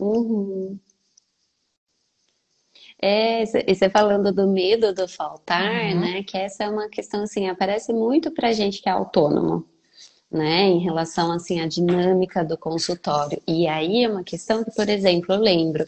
[0.00, 0.78] Uhum.
[3.00, 6.00] É, e você falando do medo do faltar, uhum.
[6.00, 6.22] né?
[6.22, 9.71] Que essa é uma questão assim, aparece muito pra gente que é autônomo
[10.32, 13.40] né, em relação assim à dinâmica do consultório.
[13.46, 15.84] E aí é uma questão que, por exemplo, eu lembro,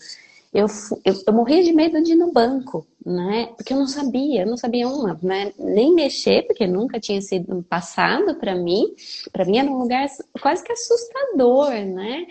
[0.52, 0.66] eu,
[1.04, 3.46] eu, eu morria de medo de ir no banco, né?
[3.56, 5.52] Porque eu não sabia, eu não sabia uma, né?
[5.58, 8.94] nem mexer, porque nunca tinha sido passado para mim.
[9.32, 10.06] Para mim era um lugar
[10.40, 12.26] quase que assustador, né?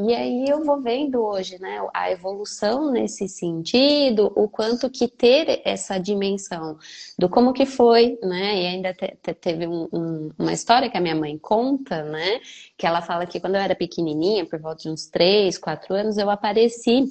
[0.00, 5.60] E aí eu vou vendo hoje, né, a evolução nesse sentido, o quanto que ter
[5.64, 6.78] essa dimensão
[7.18, 10.96] do como que foi, né, e ainda te, te, teve um, um, uma história que
[10.96, 12.40] a minha mãe conta, né,
[12.76, 16.16] que ela fala que quando eu era pequenininha, por volta de uns 3, 4 anos,
[16.16, 17.08] eu apareci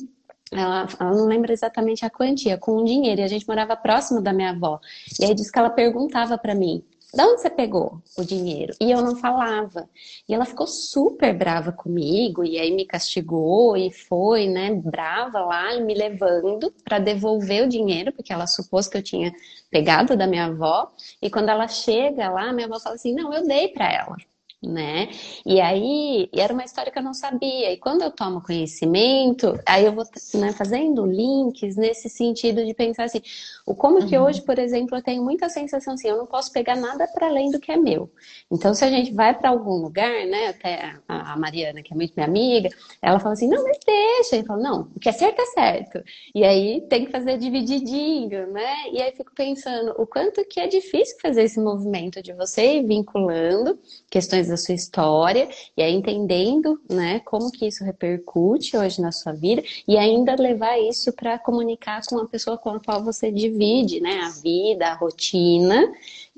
[0.50, 4.22] ela, ela, não lembra exatamente a quantia, com o dinheiro, e a gente morava próximo
[4.22, 4.80] da minha avó.
[5.20, 6.86] E aí disse que ela perguntava para mim:
[7.18, 8.76] de onde você pegou o dinheiro?
[8.80, 9.90] E eu não falava.
[10.30, 15.74] E ela ficou super brava comigo, e aí me castigou e foi, né, brava lá
[15.74, 19.34] e me levando para devolver o dinheiro, porque ela supôs que eu tinha
[19.72, 20.92] pegado da minha avó.
[21.20, 24.16] E quando ela chega lá, minha avó fala assim: não, eu dei para ela
[24.62, 25.10] né?
[25.46, 27.72] E aí, era uma história que eu não sabia.
[27.72, 33.04] E quando eu tomo conhecimento, aí eu vou né, fazendo links nesse sentido de pensar
[33.04, 33.22] assim,
[33.66, 34.08] o como uhum.
[34.08, 37.28] que hoje, por exemplo, eu tenho muita sensação assim, eu não posso pegar nada para
[37.28, 38.12] além do que é meu.
[38.52, 40.48] Então, se a gente vai para algum lugar, né?
[40.48, 42.70] Até a Mariana, que é muito minha amiga,
[43.02, 44.38] ela fala assim, não, mas deixa.
[44.38, 46.04] Eu falo, não, o que é certo é certo.
[46.34, 48.90] E aí tem que fazer divididinho, né?
[48.92, 52.88] E aí fico pensando o quanto que é difícil fazer esse movimento de você ir
[52.88, 53.78] vinculando
[54.10, 59.34] questões da sua história e aí entendendo, né, como que isso repercute hoje na sua
[59.34, 64.00] vida e ainda levar isso para comunicar com a pessoa com a qual você divide,
[64.00, 65.92] né, a vida, a rotina,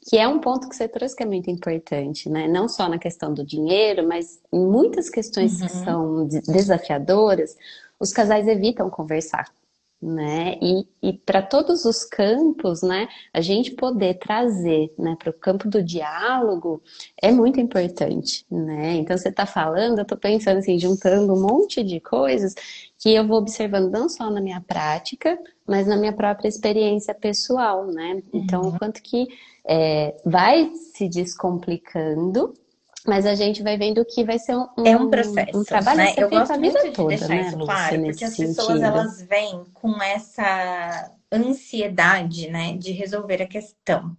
[0.07, 2.47] que é um ponto que você trouxe que é muito importante, né?
[2.47, 5.67] Não só na questão do dinheiro, mas em muitas questões uhum.
[5.67, 7.55] que são desafiadoras,
[7.99, 9.45] os casais evitam conversar
[10.01, 10.57] né?
[10.61, 15.67] E, e para todos os campos, né, a gente poder trazer, né, para o campo
[15.67, 16.81] do diálogo
[17.21, 18.95] é muito importante, né?
[18.95, 22.55] Então você está falando, eu estou pensando assim, juntando um monte de coisas
[22.97, 27.85] que eu vou observando não só na minha prática, mas na minha própria experiência pessoal,
[27.87, 28.21] né?
[28.33, 28.69] Então, uhum.
[28.69, 29.27] o quanto que
[29.67, 32.53] é, vai se descomplicando
[33.05, 36.13] Mas a gente vai vendo que vai ser um, é um processo, um trabalho né?
[36.17, 38.83] Eu gosto muito de toda, deixar né, isso Lúcia, claro, porque nesse as pessoas sentido.
[38.83, 44.15] elas vêm com essa ansiedade, né, de resolver a questão.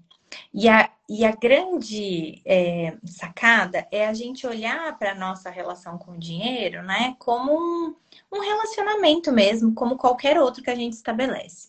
[0.54, 5.98] E a, e a grande é, sacada é a gente olhar para a nossa relação
[5.98, 7.94] com o dinheiro, né, como um,
[8.32, 11.68] um relacionamento mesmo, como qualquer outro que a gente estabelece.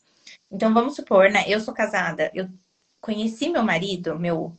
[0.50, 2.47] Então, vamos supor, né, eu sou casada, eu
[3.02, 4.56] conheci meu marido, meu,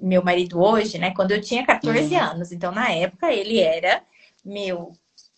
[0.00, 2.20] meu marido hoje, né, quando eu tinha 14 Uhum.
[2.20, 2.52] anos.
[2.52, 4.02] Então, na época, ele era
[4.44, 4.92] meu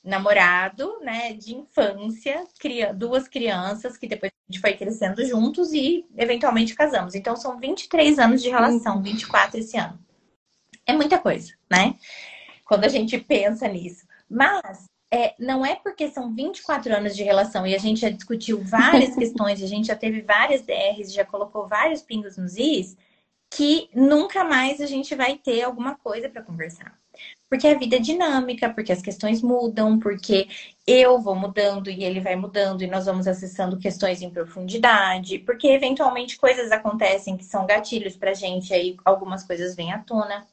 [0.07, 6.07] namorado, né, de infância, cria, duas crianças que depois a gente foi crescendo juntos e
[6.17, 7.17] eventualmente casamos.
[7.17, 9.99] Então são 23 anos de relação, 24 esse ano.
[10.87, 11.97] É muita coisa, né?
[12.65, 14.07] Quando a gente pensa nisso.
[14.31, 18.63] Mas é, não é porque são 24 anos de relação e a gente já discutiu
[18.63, 22.97] várias questões, a gente já teve várias DRs, já colocou vários pingos nos is,
[23.51, 26.99] que nunca mais a gente vai ter alguma coisa para conversar.
[27.49, 30.49] Porque a vida é dinâmica, porque as questões mudam, porque
[30.87, 35.69] eu vou mudando e ele vai mudando e nós vamos acessando questões em profundidade, porque
[35.69, 40.47] eventualmente coisas acontecem que são gatilhos pra gente, aí algumas coisas vêm à tona.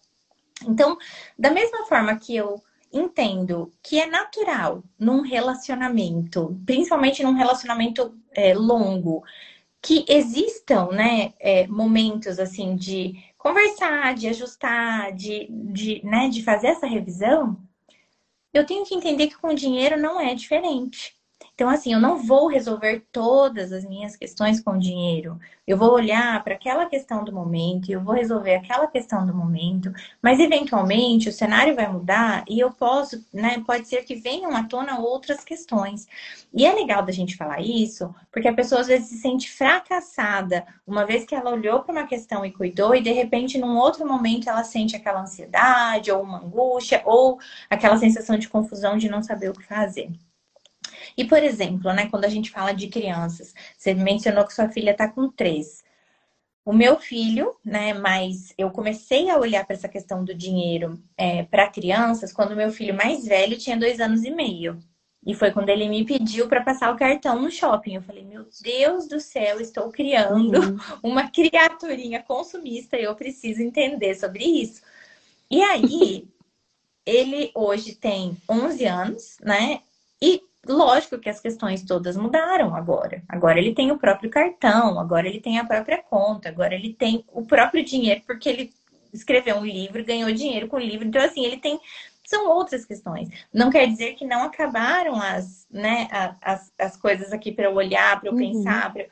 [0.67, 0.97] Então,
[1.38, 8.53] da mesma forma que eu entendo que é natural num relacionamento, principalmente num relacionamento é,
[8.53, 9.23] longo,
[9.84, 16.67] que existam, né, é, momentos assim de conversar, de ajustar, de, de, né, de fazer
[16.67, 17.62] essa revisão,
[18.54, 21.13] eu tenho que entender que com dinheiro não é diferente.
[21.55, 25.39] Então, assim, eu não vou resolver todas as minhas questões com dinheiro.
[25.67, 29.93] Eu vou olhar para aquela questão do momento, eu vou resolver aquela questão do momento,
[30.21, 33.63] mas eventualmente o cenário vai mudar e eu posso, né?
[33.65, 36.07] Pode ser que venham à tona outras questões.
[36.53, 40.65] E é legal da gente falar isso, porque a pessoa às vezes se sente fracassada,
[40.87, 44.07] uma vez que ela olhou para uma questão e cuidou, e de repente, num outro
[44.07, 47.39] momento, ela sente aquela ansiedade, ou uma angústia, ou
[47.69, 50.11] aquela sensação de confusão de não saber o que fazer.
[51.17, 54.91] E, por exemplo, né, quando a gente fala de crianças, você mencionou que sua filha
[54.91, 55.83] está com três.
[56.65, 61.43] O meu filho, né, mas eu comecei a olhar para essa questão do dinheiro é,
[61.43, 64.79] para crianças quando o meu filho mais velho tinha dois anos e meio.
[65.25, 67.95] E foi quando ele me pediu para passar o cartão no shopping.
[67.95, 70.77] Eu falei, meu Deus do céu, estou criando Uhum.
[71.01, 74.81] uma criaturinha consumista e eu preciso entender sobre isso.
[75.49, 76.27] E aí,
[77.05, 79.81] ele hoje tem 11 anos, né?
[80.21, 83.23] E lógico que as questões todas mudaram agora.
[83.28, 87.26] Agora ele tem o próprio cartão, agora ele tem a própria conta, agora ele tem
[87.34, 88.73] o próprio dinheiro, porque ele
[89.13, 91.08] escreveu um livro, ganhou dinheiro com o livro.
[91.08, 91.80] Então, assim, ele tem.
[92.26, 93.30] São outras questões.
[93.54, 96.08] Não quer dizer que não acabaram as, né,
[96.41, 98.39] as, as coisas aqui para eu olhar, para eu Uhum.
[98.39, 99.06] pensar, pra...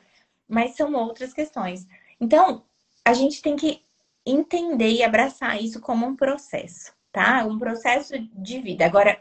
[0.48, 1.86] mas são outras questões.
[2.20, 2.64] Então,
[3.04, 3.82] a gente tem que
[4.24, 7.44] entender e abraçar isso como um processo, tá?
[7.44, 8.86] Um processo de vida.
[8.86, 9.20] Agora,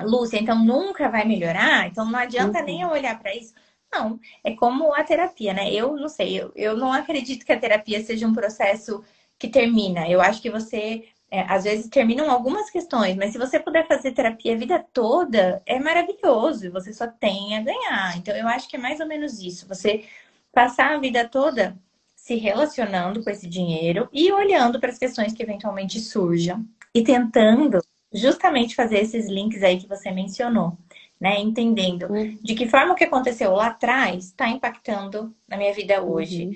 [0.00, 1.86] Lúcia, então nunca vai melhorar?
[1.86, 2.64] Então não adianta Uhum.
[2.64, 3.54] nem eu olhar para isso.
[3.92, 5.72] Não, é como a terapia, né?
[5.72, 9.02] Eu não sei, eu, eu não acredito que a terapia seja um processo
[9.38, 10.08] que termina.
[10.08, 14.12] Eu acho que você, é, às vezes, terminam algumas questões, mas se você puder fazer
[14.12, 18.16] terapia a vida toda, é maravilhoso e você só tem a ganhar.
[18.18, 19.66] Então eu acho que é mais ou menos isso.
[19.68, 20.04] Você
[20.52, 21.76] passar a vida toda
[22.16, 27.80] se relacionando com esse dinheiro e olhando para as questões que eventualmente surjam e tentando
[28.12, 30.76] justamente fazer esses links aí que você mencionou,
[31.20, 31.38] né?
[31.40, 32.38] Entendendo Uhum.
[32.42, 36.44] de que forma o que aconteceu lá atrás está impactando na minha vida hoje.
[36.46, 36.54] Uhum.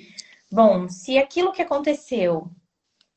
[0.51, 2.49] Bom, se aquilo que aconteceu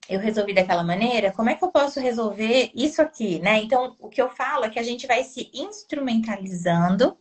[0.08, 3.60] eu resolvi daquela maneira, como é que eu posso resolver isso aqui, né?
[3.62, 7.16] Então, o que eu falo é que a gente vai se instrumentalizando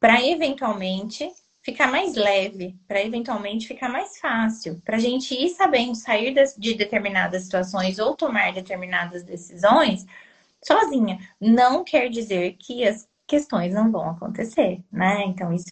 [0.00, 1.30] para eventualmente
[1.62, 6.74] ficar mais leve, para eventualmente ficar mais fácil, para a gente ir sabendo sair de
[6.74, 10.04] determinadas situações ou tomar determinadas decisões
[10.66, 11.18] sozinha.
[11.40, 15.24] Não quer dizer que as questões não vão acontecer, né?
[15.26, 15.66] Então, isso.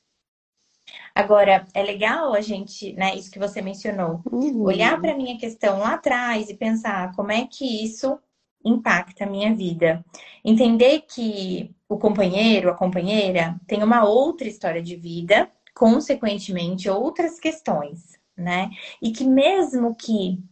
[1.14, 4.62] Agora, é legal a gente, né, isso que você mencionou, Uhum.
[4.62, 8.18] olhar para a minha questão lá atrás e pensar como é que isso
[8.64, 10.04] impacta a minha vida.
[10.44, 18.18] Entender que o companheiro, a companheira, tem uma outra história de vida, consequentemente, outras questões,
[18.36, 18.70] né?
[19.00, 20.42] E que mesmo que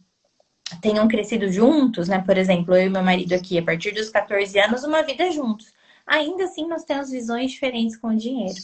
[0.79, 2.23] tenham crescido juntos, né?
[2.25, 5.73] Por exemplo, eu e meu marido aqui, a partir dos 14 anos, uma vida juntos.
[6.05, 8.59] Ainda assim, nós temos visões diferentes com o dinheiro.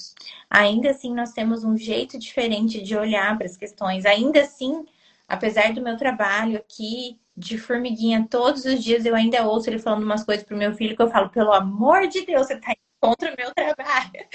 [0.49, 4.05] Ainda assim, nós temos um jeito diferente de olhar para as questões.
[4.05, 4.85] Ainda assim,
[5.27, 10.03] apesar do meu trabalho aqui de formiguinha todos os dias, eu ainda ouço ele falando
[10.03, 12.86] umas coisas pro meu filho que eu falo, pelo amor de Deus, você tá indo
[12.99, 14.25] contra o meu trabalho.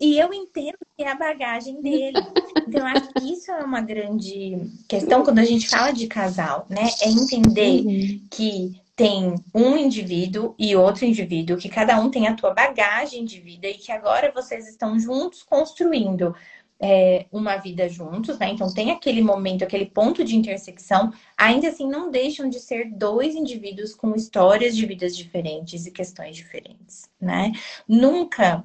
[0.00, 2.18] E eu entendo que é a bagagem dele.
[2.66, 6.88] Então, acho que isso é uma grande questão quando a gente fala de casal, né?
[7.02, 8.26] É entender Uhum.
[8.30, 13.38] que tem um indivíduo e outro indivíduo, que cada um tem a tua bagagem de
[13.40, 16.34] vida e que agora vocês estão juntos construindo
[16.80, 18.50] é, uma vida juntos, né?
[18.50, 23.34] Então tem aquele momento, aquele ponto de intersecção, ainda assim não deixam de ser dois
[23.34, 27.52] indivíduos com histórias de vidas diferentes e questões diferentes, né?
[27.88, 28.62] Nunca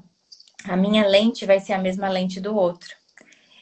[0.63, 2.89] a minha lente vai ser a mesma lente do outro.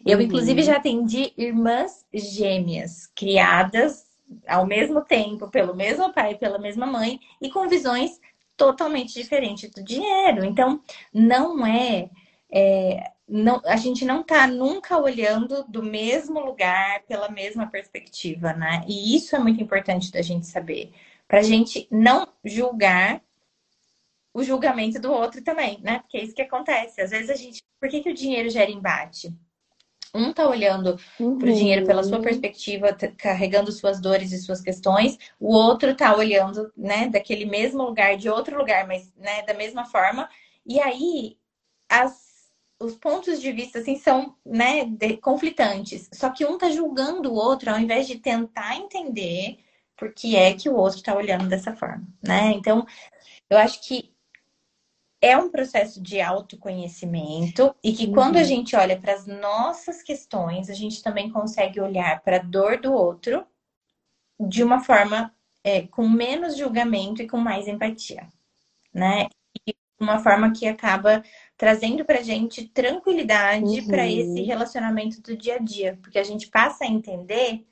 [0.05, 0.23] Eu, uhum.
[0.23, 4.07] inclusive, já atendi irmãs gêmeas, criadas
[4.47, 8.19] ao mesmo tempo, pelo mesmo pai, pela mesma mãe, e com visões
[8.55, 10.43] totalmente diferentes do dinheiro.
[10.43, 10.81] Então,
[11.13, 12.09] não é,
[12.51, 18.83] é não, a gente não está nunca olhando do mesmo lugar, pela mesma perspectiva, né?
[18.87, 20.91] E isso é muito importante da gente saber,
[21.27, 23.21] para a gente não julgar
[24.33, 25.99] o julgamento do outro também, né?
[25.99, 27.01] Porque é isso que acontece.
[27.01, 27.61] Às vezes a gente.
[27.79, 29.33] Por que, que o dinheiro gera embate?
[30.13, 31.37] Um tá olhando uhum.
[31.37, 35.17] para o dinheiro pela sua perspectiva, carregando suas dores e suas questões.
[35.39, 39.85] O outro tá olhando, né, daquele mesmo lugar, de outro lugar, mas, né, da mesma
[39.85, 40.27] forma.
[40.65, 41.37] E aí,
[41.87, 42.28] as,
[42.79, 46.09] os pontos de vista, assim, são, né, de, conflitantes.
[46.13, 49.59] Só que um tá julgando o outro, ao invés de tentar entender
[49.97, 52.53] por que é que o outro tá olhando dessa forma, né?
[52.53, 52.85] Então,
[53.49, 54.13] eu acho que
[55.21, 58.13] é um processo de autoconhecimento e que uhum.
[58.13, 62.43] quando a gente olha para as nossas questões, a gente também consegue olhar para a
[62.43, 63.45] dor do outro
[64.39, 68.29] de uma forma é, com menos julgamento e com mais empatia,
[68.93, 69.27] né?
[69.67, 71.21] E uma forma que acaba
[71.59, 73.87] trazendo para a gente tranquilidade uhum.
[73.87, 77.67] para esse relacionamento do dia a dia, porque a gente passa a entender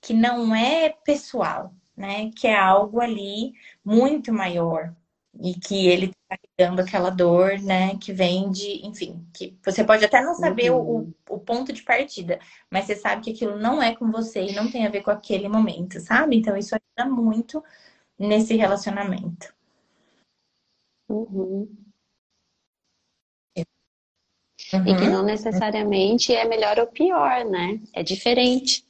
[0.00, 2.30] que não é pessoal, né?
[2.36, 3.52] Que é algo ali
[3.84, 4.94] muito maior,
[5.40, 10.04] e que ele está carregando aquela dor, né, que vem de, enfim, que você pode
[10.04, 11.12] até não saber uhum.
[11.28, 12.38] o, o ponto de partida,
[12.70, 15.10] mas você sabe que aquilo não é com você e não tem a ver com
[15.10, 16.36] aquele momento, sabe?
[16.36, 17.64] Então isso ajuda muito
[18.18, 19.52] nesse relacionamento.
[21.08, 21.68] Uhum.
[24.72, 24.86] Uhum.
[24.86, 27.78] E que não necessariamente é melhor ou pior, né?
[27.94, 28.84] É diferente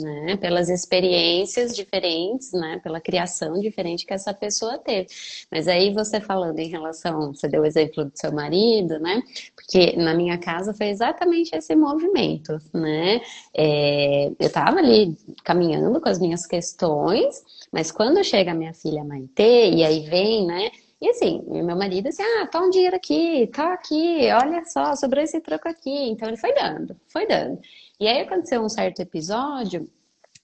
[0.00, 0.36] né?
[0.36, 2.80] Pelas experiências diferentes, né?
[2.82, 5.08] Pela criação diferente que essa pessoa teve.
[5.50, 9.22] Mas aí você falando em relação, você deu o exemplo do seu marido, né?
[9.54, 13.20] Porque na minha casa foi exatamente esse movimento, né?
[13.54, 19.04] É, eu tava ali caminhando com as minhas questões, mas quando chega a minha filha
[19.04, 20.70] Maitê, e aí vem, né?
[21.02, 25.20] E assim, meu marido assim, ah, tá um dinheiro aqui, tá aqui, olha só, sobrou
[25.20, 26.08] esse troco aqui.
[26.08, 27.60] Então ele foi dando, foi dando.
[27.98, 29.90] E aí aconteceu um certo episódio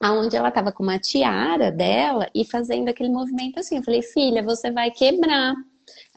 [0.03, 3.77] onde ela estava com uma tiara dela e fazendo aquele movimento assim.
[3.77, 5.55] Eu falei, filha, você vai quebrar.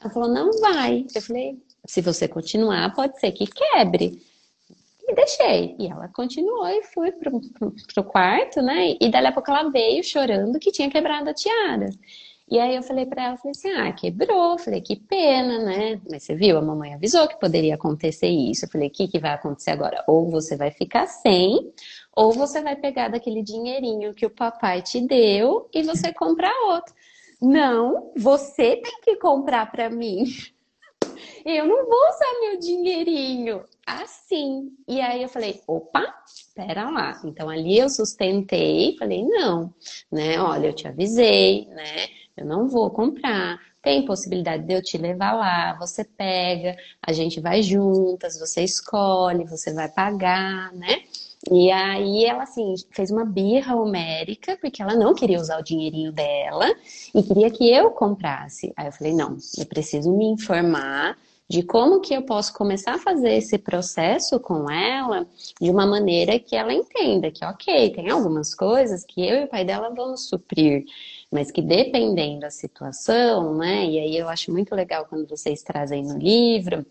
[0.00, 1.06] Ela falou, não vai.
[1.14, 4.20] Eu falei, se você continuar, pode ser que quebre.
[5.06, 5.76] E deixei.
[5.78, 8.96] E ela continuou e fui pro, pro, pro quarto, né?
[9.00, 11.90] E daí a pouco ela veio chorando que tinha quebrado a tiara.
[12.50, 14.58] E aí eu falei para ela, falei assim, ah, quebrou.
[14.58, 16.00] Falei, que pena, né?
[16.10, 18.64] Mas você viu, a mamãe avisou que poderia acontecer isso.
[18.64, 20.04] Eu falei, o que, que vai acontecer agora?
[20.06, 21.72] Ou você vai ficar sem,
[22.14, 26.94] ou você vai pegar daquele dinheirinho que o papai te deu e você comprar outro.
[27.40, 30.24] Não, você tem que comprar para mim.
[31.44, 34.70] Eu não vou usar meu dinheirinho assim.
[34.86, 37.20] E aí eu falei, opa, espera lá.
[37.24, 39.74] Então ali eu sustentei, falei, não,
[40.10, 40.40] né?
[40.40, 42.08] Olha, eu te avisei, né?
[42.36, 43.58] Eu não vou comprar.
[43.82, 49.44] Tem possibilidade de eu te levar lá, você pega, a gente vai juntas, você escolhe,
[49.44, 51.02] você vai pagar, né?
[51.50, 56.12] E aí ela assim fez uma birra homérica porque ela não queria usar o dinheirinho
[56.12, 56.72] dela
[57.12, 58.72] e queria que eu comprasse.
[58.76, 61.18] Aí eu falei: "Não, eu preciso me informar
[61.52, 65.26] de como que eu posso começar a fazer esse processo com ela
[65.60, 69.48] de uma maneira que ela entenda que, ok, tem algumas coisas que eu e o
[69.48, 70.84] pai dela vamos suprir,
[71.32, 73.86] mas que dependendo da situação, né?
[73.86, 76.84] E aí eu acho muito legal quando vocês trazem no livro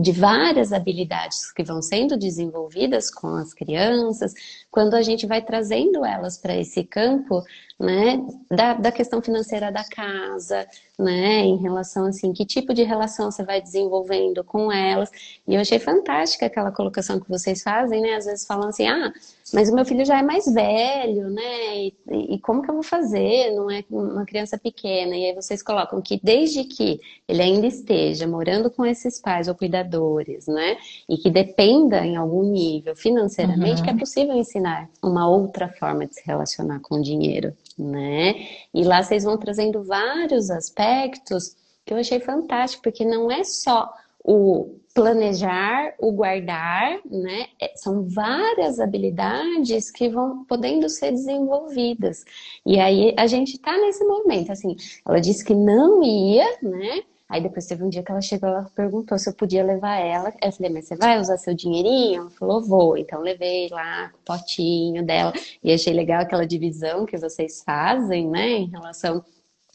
[0.00, 4.32] de várias habilidades que vão sendo desenvolvidas com as crianças,
[4.70, 7.42] quando a gente vai trazendo elas para esse campo,
[7.78, 10.66] né, da, da questão financeira da casa,
[10.98, 15.10] né, em relação assim, que tipo de relação você vai desenvolvendo com elas.
[15.46, 19.12] E eu achei fantástica aquela colocação que vocês fazem, né, às vezes falam assim, ah,
[19.52, 21.94] mas o meu filho já é mais velho, né, e,
[22.34, 23.50] e como que eu vou fazer?
[23.54, 25.16] Não é uma criança pequena.
[25.16, 29.54] E aí vocês colocam que desde que ele ainda esteja morando com esses pais ou
[29.54, 30.76] cuidadores, né,
[31.08, 33.84] e que dependa em algum nível financeiramente, uhum.
[33.84, 38.46] que é possível ensinar uma outra forma de se relacionar com o dinheiro né?
[38.72, 43.92] E lá vocês vão trazendo vários aspectos que eu achei fantástico, porque não é só
[44.24, 47.46] o planejar, o guardar, né?
[47.60, 52.24] É, são várias habilidades que vão podendo ser desenvolvidas.
[52.64, 57.02] E aí a gente tá nesse momento, assim, ela disse que não ia, né?
[57.28, 60.32] Aí depois teve um dia que ela chegou, ela perguntou se eu podia levar ela.
[60.40, 62.22] Eu falei, mas você vai usar seu dinheirinho?
[62.22, 62.96] Ela falou, vou.
[62.96, 65.32] Então levei lá o potinho dela.
[65.62, 69.24] E achei legal aquela divisão que vocês fazem, né, em relação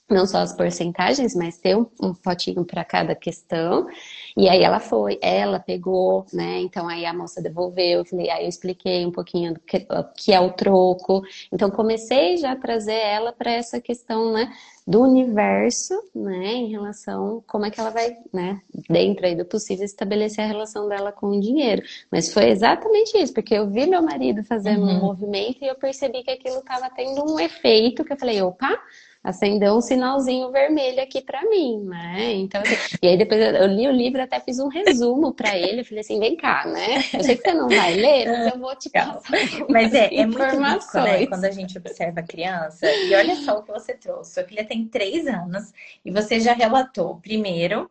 [0.09, 3.87] não só as porcentagens, mas ter um, um potinho para cada questão.
[4.35, 6.59] E aí ela foi, ela pegou, né?
[6.59, 10.33] Então aí a moça devolveu, eu falei, aí eu expliquei um pouquinho do que, que
[10.33, 11.23] é o troco.
[11.51, 14.51] Então comecei já a trazer ela para essa questão, né?
[14.85, 16.53] Do universo, né?
[16.53, 18.59] Em relação como é que ela vai, né?
[18.89, 21.83] Dentro aí do possível estabelecer a relação dela com o dinheiro.
[22.11, 24.97] Mas foi exatamente isso, porque eu vi meu marido fazendo uhum.
[24.97, 28.79] um movimento e eu percebi que aquilo estava tendo um efeito que eu falei, opa,
[29.23, 32.33] acendeu um sinalzinho vermelho aqui para mim, né?
[32.35, 35.81] Então, assim, e aí depois eu li o livro, até fiz um resumo para ele,
[35.81, 36.97] eu falei assim, vem cá, né?
[37.13, 39.21] Eu sei que você não vai ler, mas eu vou te passar.
[39.69, 41.27] Mas é, é muito rico, né?
[41.27, 44.33] Quando a gente observa a criança, e olha só o que você trouxe.
[44.33, 47.89] Sua filha tem três anos e você já relatou, primeiro,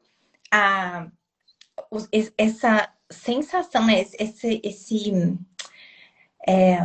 [0.51, 1.07] a,
[2.37, 4.01] essa sensação, né?
[4.19, 5.39] Esse, esse
[6.47, 6.79] é,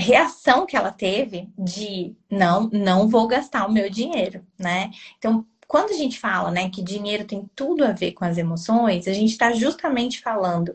[0.00, 4.90] reação que ela teve de não, não vou gastar o meu dinheiro, né?
[5.18, 9.06] Então, quando a gente fala, né, que dinheiro tem tudo a ver com as emoções,
[9.06, 10.74] a gente está justamente falando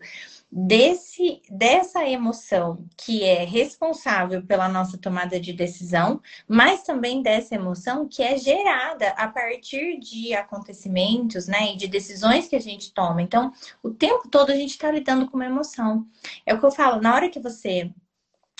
[0.49, 8.07] desse dessa emoção que é responsável pela nossa tomada de decisão, mas também dessa emoção
[8.07, 13.21] que é gerada a partir de acontecimentos, né, e de decisões que a gente toma.
[13.21, 13.51] Então,
[13.83, 16.05] o tempo todo a gente está lidando com uma emoção.
[16.45, 17.91] É o que eu falo, na hora que você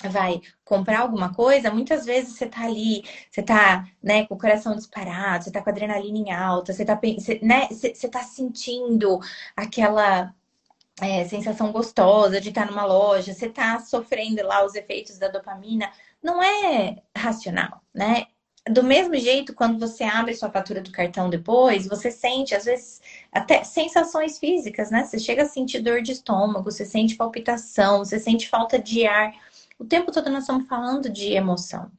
[0.04, 4.76] vai comprar alguma coisa, muitas vezes você tá ali, você tá, né, com o coração
[4.76, 6.98] disparado, você tá com a adrenalina em alta, você tá,
[7.42, 9.18] né, você, tá sentindo
[9.56, 10.34] aquela
[11.00, 15.90] é, sensação gostosa de estar numa loja, você tá sofrendo lá os efeitos da dopamina,
[16.22, 18.26] não é racional, né?
[18.68, 23.00] Do mesmo jeito, quando você abre sua fatura do cartão depois, você sente, às vezes,
[23.30, 25.04] até sensações físicas, né?
[25.04, 29.32] Você chega a sentir dor de estômago, você sente palpitação, você sente falta de ar
[29.78, 31.90] o tempo todo nós estamos falando de emoção.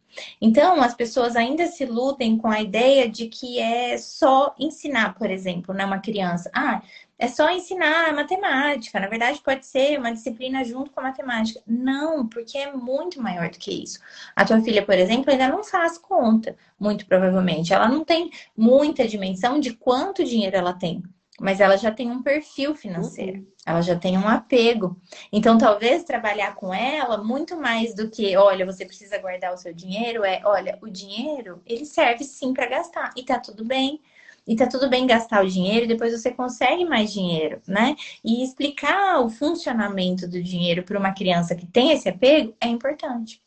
[0.42, 5.30] Então, as pessoas ainda se lutem com a ideia de que é só ensinar, por
[5.30, 6.50] exemplo, né, uma criança.
[6.54, 6.82] Ah,
[7.20, 9.00] é só ensinar matemática.
[9.00, 11.62] Na verdade, pode ser uma disciplina junto com a matemática.
[11.68, 14.00] Não, porque é muito maior do que isso.
[14.36, 17.74] A tua filha, por exemplo, ainda não faz conta, muito provavelmente.
[17.74, 21.04] Ela não tem muita dimensão de quanto dinheiro ela tem
[21.40, 23.48] mas ela já tem um perfil financeiro, uhum.
[23.68, 24.98] Ela já tem um apego.
[25.32, 29.74] Então, talvez trabalhar com ela muito mais do que, olha, você precisa guardar o seu
[29.74, 34.02] dinheiro, é, olha, o dinheiro, ele serve sim para gastar e tá tudo bem.
[34.48, 37.96] E tá tudo bem gastar o dinheiro depois você consegue mais dinheiro, né?
[38.24, 43.42] E explicar o funcionamento do dinheiro para uma criança que tem esse apego é importante.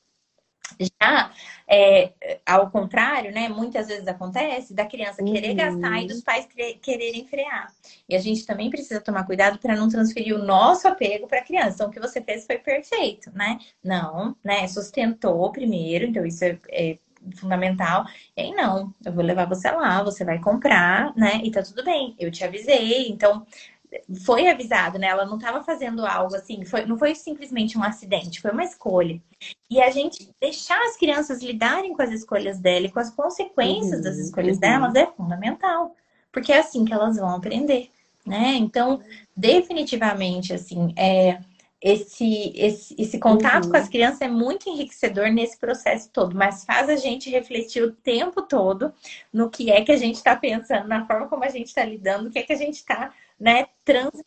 [0.81, 1.31] Já,
[1.69, 2.13] é,
[2.47, 3.49] ao contrário, né?
[3.49, 5.57] Muitas vezes acontece da criança querer uhum.
[5.57, 6.49] gastar e dos pais
[6.81, 7.73] quererem frear.
[8.09, 11.45] E a gente também precisa tomar cuidado para não transferir o nosso apego para a
[11.45, 11.75] criança.
[11.75, 13.59] Então, o que você fez foi perfeito, né?
[13.85, 14.67] Não, né?
[14.69, 16.99] Sustentou primeiro, então isso é, é
[17.37, 18.05] fundamental.
[18.37, 21.41] E aí, não, eu vou levar você lá, você vai comprar, né?
[21.45, 23.09] E tá tudo bem, eu te avisei.
[23.09, 23.47] Então,
[24.25, 25.09] foi avisado, né?
[25.09, 29.21] Ela não estava fazendo algo assim, foi, não foi simplesmente um acidente, foi uma escolha.
[29.69, 33.99] E a gente deixar as crianças lidarem com as escolhas dela e com as consequências
[33.99, 34.61] uhum, das escolhas uhum.
[34.61, 35.97] delas é fundamental,
[36.33, 37.91] porque é assim que elas vão aprender,
[38.27, 38.55] né?
[38.57, 39.01] Então,
[39.37, 41.41] definitivamente, assim, é,
[41.81, 43.71] esse, esse, esse contato uhum.
[43.71, 47.93] com as crianças é muito enriquecedor nesse processo todo, mas faz a gente refletir o
[47.93, 48.93] tempo todo
[49.33, 52.29] no que é que a gente está pensando, na forma como a gente está lidando,
[52.29, 54.23] o que é que a gente está né, trans.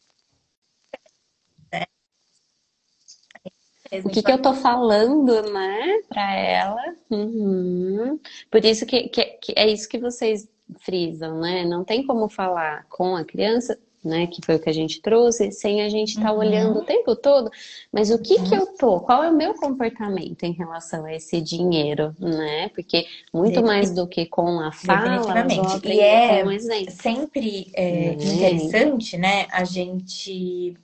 [4.04, 6.96] O que, que eu tô falando, né, para ela?
[7.12, 8.20] Uhum.
[8.50, 10.50] Por isso que, que, que é isso que vocês
[10.80, 11.64] frisam, né?
[11.64, 14.28] Não tem como falar com a criança né?
[14.28, 16.40] Que foi o que a gente trouxe, sem a gente estar tá uhum.
[16.40, 17.50] olhando o tempo todo.
[17.92, 18.44] Mas o que uhum.
[18.44, 19.00] que eu tô?
[19.00, 22.70] Qual é o meu comportamento em relação a esse dinheiro, né?
[22.70, 25.88] Porque muito mais do que com a fala, Definitivamente.
[25.88, 28.34] E é um sempre é, uhum.
[28.34, 29.48] interessante, né?
[29.52, 30.76] A gente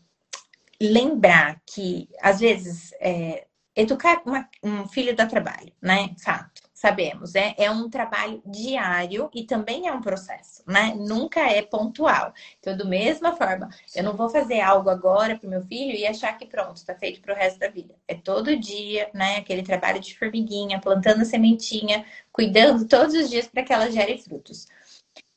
[0.82, 3.46] lembrar que às vezes é,
[3.76, 6.12] educar uma, um filho dá trabalho, né?
[6.24, 10.96] Fato sabemos, é, é um trabalho diário e também é um processo, né?
[10.96, 12.34] Nunca é pontual.
[12.58, 16.08] Então, do mesma forma, eu não vou fazer algo agora para o meu filho e
[16.08, 17.94] achar que pronto, está feito para o resto da vida.
[18.08, 19.36] É todo dia, né?
[19.36, 24.66] Aquele trabalho de formiguinha, plantando sementinha, cuidando todos os dias para que ela gere frutos.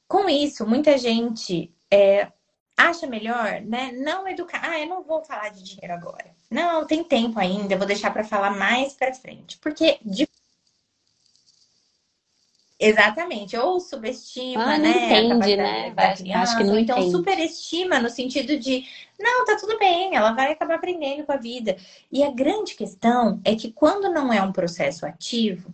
[0.06, 2.30] Com isso, muita gente é,
[2.76, 3.90] acha melhor, né?
[3.90, 4.60] Não educar.
[4.62, 6.36] Ah, eu não vou falar de dinheiro agora.
[6.48, 9.58] Não, tem tempo ainda, vou deixar para falar mais para frente.
[9.58, 10.28] Porque de
[12.84, 15.06] Exatamente, ou subestima, ah, né?
[15.06, 15.94] Entende, né?
[16.16, 17.12] Criança, Acho que não então entende.
[17.12, 18.84] superestima no sentido de
[19.20, 21.76] não, tá tudo bem, ela vai acabar aprendendo com a vida.
[22.10, 25.72] E a grande questão é que quando não é um processo ativo,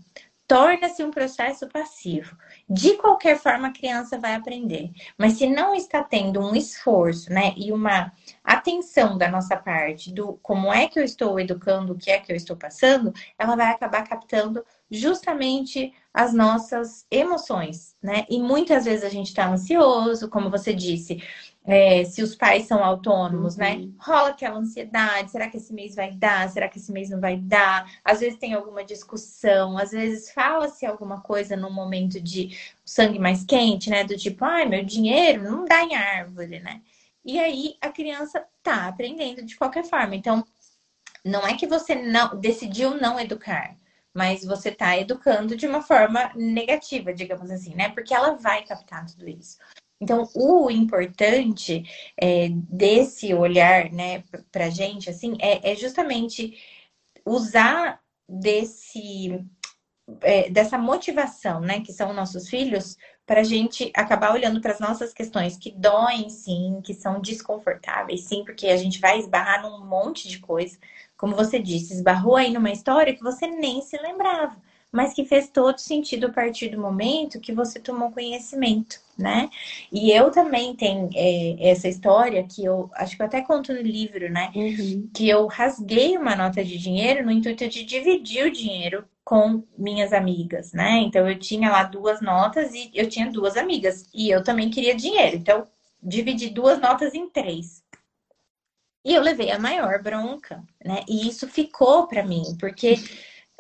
[0.48, 2.34] torna-se um processo passivo.
[2.68, 4.90] De qualquer forma, a criança vai aprender.
[5.18, 8.10] Mas se não está tendo um esforço, né, e uma
[8.42, 12.32] atenção da nossa parte do como é que eu estou educando, o que é que
[12.32, 18.24] eu estou passando, ela vai acabar captando justamente as nossas emoções, né?
[18.28, 21.22] E muitas vezes a gente está ansioso, como você disse,
[21.70, 23.74] é, se os pais são autônomos, né?
[23.74, 23.86] uhum.
[23.88, 23.92] né?
[23.98, 26.48] Rola aquela ansiedade, será que esse mês vai dar?
[26.48, 27.92] Será que esse mês não vai dar?
[28.02, 33.44] Às vezes tem alguma discussão, às vezes fala-se alguma coisa num momento de sangue mais
[33.44, 34.02] quente, né?
[34.02, 36.80] Do tipo, ai, meu dinheiro não dá em árvore, né?
[37.22, 40.16] E aí a criança tá aprendendo de qualquer forma.
[40.16, 40.42] Então,
[41.22, 43.76] não é que você não decidiu não educar,
[44.14, 47.90] mas você está educando de uma forma negativa, digamos assim, né?
[47.90, 49.58] Porque ela vai captar tudo isso.
[50.00, 51.82] Então, o importante
[52.16, 54.22] é, desse olhar, né,
[54.52, 56.56] pra gente, assim, é, é justamente
[57.24, 59.44] usar desse,
[60.22, 62.96] é, dessa motivação, né, que são nossos filhos,
[63.26, 68.24] para a gente acabar olhando para as nossas questões que doem, sim, que são desconfortáveis,
[68.24, 70.78] sim, porque a gente vai esbarrar num monte de coisa.
[71.16, 74.56] Como você disse, esbarrou aí numa história que você nem se lembrava
[74.90, 79.50] mas que fez todo sentido a partir do momento que você tomou conhecimento, né?
[79.90, 83.80] E eu também tenho é, essa história que eu acho que eu até conto no
[83.82, 84.52] livro, né?
[84.54, 85.10] Uhum.
[85.12, 90.12] Que eu rasguei uma nota de dinheiro no intuito de dividir o dinheiro com minhas
[90.12, 90.98] amigas, né?
[91.00, 94.94] Então eu tinha lá duas notas e eu tinha duas amigas e eu também queria
[94.94, 95.66] dinheiro, então
[96.02, 97.82] dividi duas notas em três.
[99.04, 101.02] E eu levei a maior bronca, né?
[101.08, 102.96] E isso ficou para mim, porque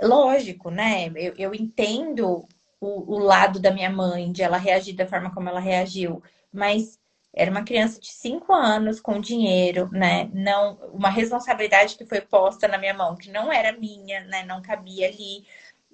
[0.00, 1.08] lógico, né?
[1.16, 2.46] Eu, eu entendo
[2.80, 6.22] o, o, lado da minha mãe, de ela reagir da forma como ela reagiu,
[6.52, 6.98] mas
[7.34, 10.30] era uma criança de cinco anos com dinheiro, né?
[10.32, 14.44] Não, uma responsabilidade que foi posta na minha mão, que não era minha, né?
[14.44, 15.44] Não cabia ali.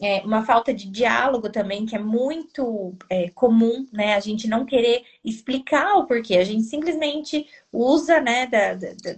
[0.00, 4.14] É, uma falta de diálogo também, que é muito é, comum, né?
[4.14, 8.46] A gente não querer explicar o porquê, a gente simplesmente usa, né?
[8.46, 9.16] Da, da, da,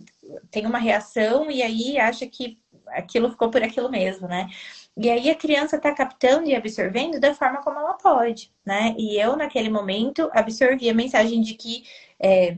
[0.51, 2.59] tem uma reação e aí acha que
[2.89, 4.49] aquilo ficou por aquilo mesmo, né?
[4.97, 8.94] E aí a criança está captando e absorvendo da forma como ela pode, né?
[8.99, 11.84] E eu, naquele momento, absorvi a mensagem de que
[12.18, 12.57] é,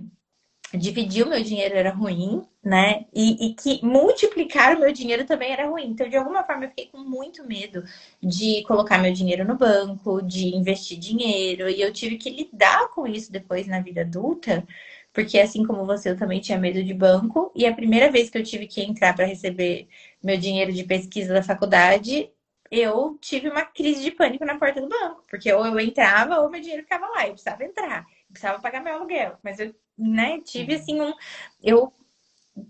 [0.74, 3.06] dividir o meu dinheiro era ruim, né?
[3.14, 5.86] E, e, que multiplicar o meu dinheiro também era ruim.
[5.90, 7.82] Então, de alguma forma, eu fiquei com muito medo
[8.22, 11.68] de colocar meu dinheiro no banco, de investir dinheiro.
[11.68, 14.66] E eu tive que lidar com isso depois na vida adulta,
[15.12, 17.50] porque assim como você, eu também tinha medo de banco.
[17.54, 19.88] E a primeira vez que eu tive que entrar para receber
[20.22, 22.30] meu dinheiro de pesquisa da faculdade,
[22.70, 26.50] eu tive uma crise de pânico na porta do banco, porque ou eu entrava ou
[26.50, 30.40] meu dinheiro ficava lá, eu precisava entrar, eu precisava pagar meu aluguel, mas eu, né,
[30.40, 31.14] tive assim um
[31.62, 31.92] eu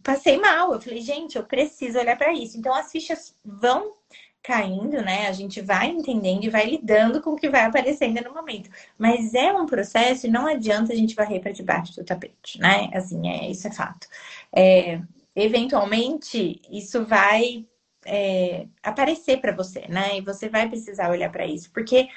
[0.03, 2.59] passei mal, eu falei, gente, eu preciso olhar para isso.
[2.59, 3.95] Então as fichas vão
[4.43, 5.29] caindo, né?
[5.29, 8.71] A gente vai entendendo e vai lidando com o que vai aparecendo no momento.
[8.97, 12.91] Mas é um processo e não adianta a gente varrer para debaixo do tapete, né?
[12.95, 14.09] Assim, é, isso é fato.
[14.55, 15.01] É,
[15.45, 17.67] eventualmente, isso vai
[18.05, 20.19] é, aparecer para você, né?
[20.19, 22.09] E você vai precisar olhar para isso, porque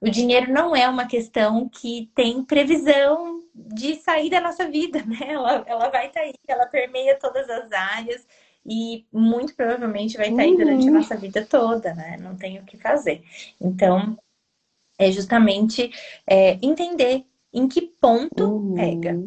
[0.00, 5.18] o dinheiro não é uma questão que tem previsão de sair da nossa vida, né?
[5.28, 8.26] Ela, ela vai estar tá aí, ela permeia todas as áreas
[8.66, 10.98] e muito provavelmente vai estar tá aí durante a uhum.
[10.98, 12.16] nossa vida toda, né?
[12.20, 13.22] Não tem o que fazer.
[13.60, 14.16] Então,
[14.98, 15.90] é justamente
[16.26, 18.74] é, entender em que ponto uhum.
[18.74, 19.22] pega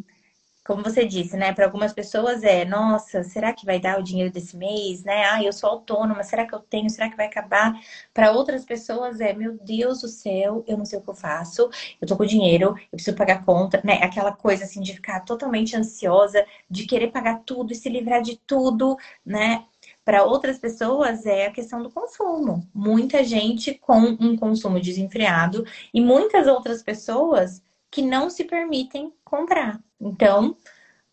[0.68, 1.54] como você disse, né?
[1.54, 5.24] Para algumas pessoas é, nossa, será que vai dar o dinheiro desse mês, né?
[5.32, 6.90] Ah, eu sou autônoma, será que eu tenho?
[6.90, 7.74] Será que vai acabar?
[8.14, 11.70] Para outras pessoas é, meu Deus do céu, eu não sei o que eu faço,
[12.02, 13.94] eu tô com dinheiro, eu preciso pagar conta, né?
[14.04, 18.36] Aquela coisa assim de ficar totalmente ansiosa, de querer pagar tudo e se livrar de
[18.38, 19.64] tudo, né?
[20.04, 22.68] Para outras pessoas é a questão do consumo.
[22.74, 29.80] Muita gente com um consumo desenfreado e muitas outras pessoas que não se permitem comprar.
[30.00, 30.56] Então,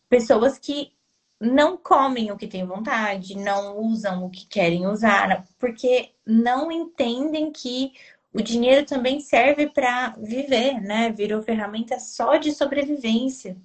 [0.09, 0.93] pessoas que
[1.41, 7.53] não comem o que têm vontade, não usam o que querem usar, porque não entendem
[7.53, 7.93] que
[8.33, 11.11] o dinheiro também serve para viver, né?
[11.11, 13.57] Virou ferramenta só de sobrevivência.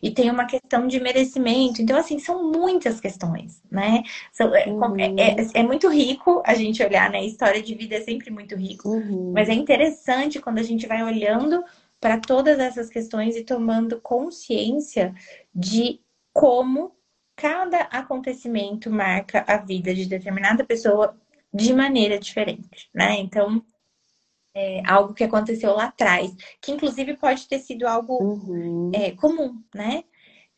[0.00, 1.82] E tem uma questão de merecimento.
[1.82, 4.02] Então, assim, são muitas questões, né?
[4.32, 4.96] São, é, uhum.
[4.96, 7.18] é, é, é, muito rico a gente olhar, né?
[7.18, 8.88] A história de vida é sempre muito rico.
[8.88, 9.32] Uhum.
[9.34, 11.64] Mas é interessante quando a gente vai olhando
[12.00, 15.14] para todas essas questões e tomando consciência
[15.54, 16.00] de
[16.32, 16.94] como
[17.34, 21.16] cada acontecimento marca a vida de determinada pessoa
[21.52, 23.18] de maneira diferente, né?
[23.18, 23.62] Então,
[24.54, 28.90] é algo que aconteceu lá atrás, que inclusive pode ter sido algo uhum.
[28.94, 30.04] é, comum, né?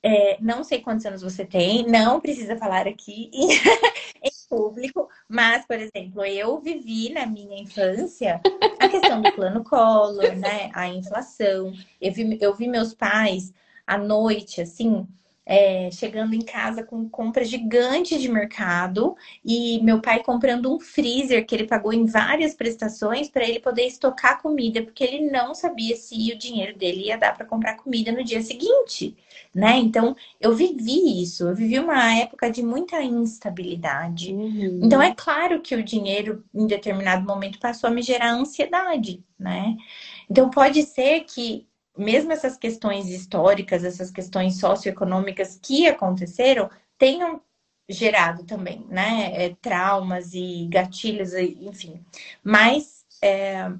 [0.01, 3.29] É, não sei quantos anos você tem, não precisa falar aqui
[4.49, 8.41] público, mas, por exemplo, eu vivi na minha infância
[8.79, 10.71] a questão do plano Collor, né?
[10.75, 11.73] A inflação.
[12.01, 13.53] Eu vi, eu vi meus pais
[13.87, 15.07] à noite, assim,
[15.49, 21.47] é, chegando em casa com compras gigantes de mercado e meu pai comprando um freezer
[21.47, 25.97] que ele pagou em várias prestações para ele poder estocar comida, porque ele não sabia
[25.97, 29.17] se o dinheiro dele ia dar para comprar comida no dia seguinte,
[29.59, 29.77] né?
[29.77, 34.33] Então eu vivi isso, eu vivi uma época de muita instabilidade.
[34.33, 34.81] Uhum.
[34.85, 39.77] Então é claro que o dinheiro em determinado momento passou a me gerar ansiedade, né?
[40.31, 47.41] Então pode ser que mesmo essas questões históricas, essas questões socioeconômicas que aconteceram, tenham
[47.89, 49.33] gerado também, né?
[49.35, 52.01] É, traumas e gatilhos, enfim.
[52.45, 53.73] Mas é,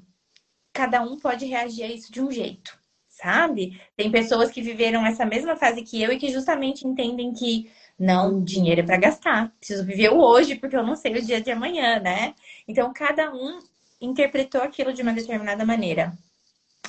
[0.73, 2.78] cada um pode reagir a isso de um jeito,
[3.21, 3.79] sabe?
[3.95, 8.41] Tem pessoas que viveram essa mesma fase que eu e que justamente entendem que não,
[8.41, 9.51] dinheiro é para gastar.
[9.59, 12.33] Preciso viver o hoje porque eu não sei o dia de amanhã, né?
[12.67, 13.59] Então cada um
[13.99, 16.13] interpretou aquilo de uma determinada maneira.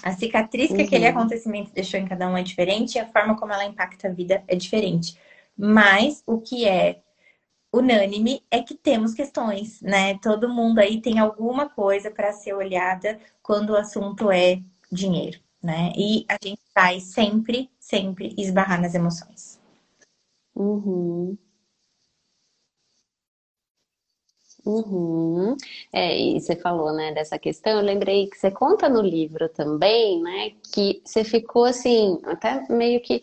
[0.03, 0.77] A cicatriz uhum.
[0.77, 1.11] que aquele uhum.
[1.11, 4.45] acontecimento deixou em cada um é diferente e a forma como ela impacta a vida
[4.47, 5.19] é diferente.
[5.57, 7.01] Mas o que é
[7.73, 10.17] unânime é que temos questões, né?
[10.23, 14.61] Todo mundo aí tem alguma coisa para ser olhada quando o assunto é
[14.91, 15.93] dinheiro, né?
[15.97, 19.59] E a gente vai sempre, sempre esbarrar nas emoções.
[20.55, 21.37] Uhum.
[24.65, 25.57] Uhum.
[25.93, 30.21] É, e você falou, né, dessa questão, eu lembrei que você conta no livro também,
[30.23, 33.23] né, que você ficou assim, até meio que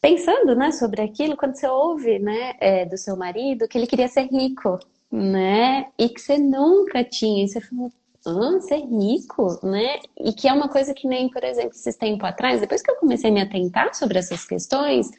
[0.00, 4.08] pensando, né, sobre aquilo, quando você ouve, né, é, do seu marido, que ele queria
[4.08, 4.78] ser rico,
[5.10, 7.92] né, e que você nunca tinha, e você falou,
[8.26, 12.24] ah, ser rico, né, e que é uma coisa que nem, por exemplo, esses tempo
[12.26, 15.10] atrás, depois que eu comecei a me atentar sobre essas questões,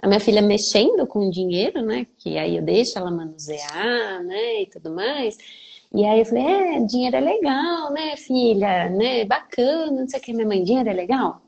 [0.00, 2.06] a minha filha mexendo com dinheiro, né?
[2.18, 4.62] Que aí eu deixo ela manusear, né?
[4.62, 5.36] E tudo mais.
[5.92, 8.88] E aí eu falei, é, dinheiro é legal, né, filha?
[8.90, 9.24] Né?
[9.24, 10.32] Bacana, não sei o que.
[10.32, 11.42] Minha mãe, dinheiro é legal?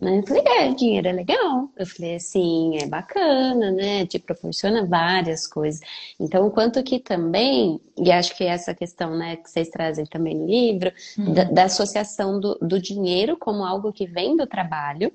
[0.00, 0.18] Né?
[0.18, 1.70] Eu falei, é, dinheiro é legal.
[1.76, 4.06] Eu falei, sim, é bacana, né?
[4.06, 5.80] Te proporciona várias coisas.
[6.18, 10.34] Então, o quanto que também, e acho que essa questão, né, que vocês trazem também
[10.34, 11.32] no livro, uhum.
[11.32, 15.12] da, da, associação do, do dinheiro como algo que vem do trabalho,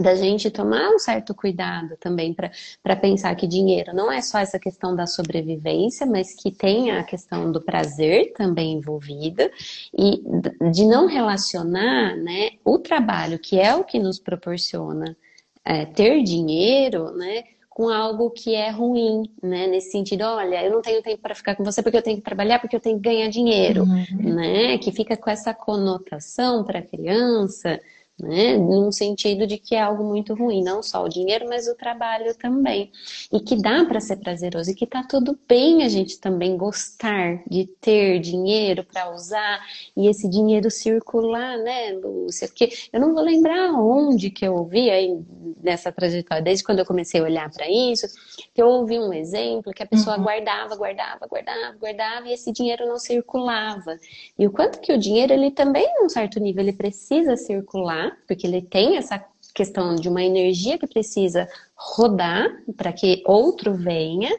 [0.00, 4.58] da gente tomar um certo cuidado também para pensar que dinheiro não é só essa
[4.58, 9.50] questão da sobrevivência, mas que tem a questão do prazer também envolvida
[9.96, 10.22] e
[10.70, 15.16] de não relacionar né, o trabalho, que é o que nos proporciona
[15.64, 19.66] é, ter dinheiro, né, com algo que é ruim, né?
[19.66, 22.22] Nesse sentido, olha, eu não tenho tempo para ficar com você porque eu tenho que
[22.22, 24.34] trabalhar, porque eu tenho que ganhar dinheiro, uhum.
[24.34, 24.76] né?
[24.76, 27.80] Que fica com essa conotação para a criança
[28.18, 28.56] né?
[28.56, 32.34] Num sentido de que é algo muito ruim, não só o dinheiro, mas o trabalho
[32.36, 32.90] também.
[33.32, 37.42] E que dá para ser prazeroso e que tá tudo bem a gente também gostar
[37.48, 39.60] de ter dinheiro para usar
[39.96, 42.48] e esse dinheiro circular, né, Lúcia?
[42.48, 45.18] Porque eu não vou lembrar onde que eu ouvi aí
[45.62, 48.06] nessa trajetória, desde quando eu comecei a olhar para isso,
[48.54, 50.22] que eu ouvi um exemplo que a pessoa uhum.
[50.22, 53.98] guardava, guardava, guardava, guardava e esse dinheiro não circulava.
[54.38, 58.46] E o quanto que o dinheiro, ele também, num certo nível, ele precisa circular porque
[58.46, 59.22] ele tem essa
[59.54, 64.30] questão de uma energia que precisa rodar para que outro venha.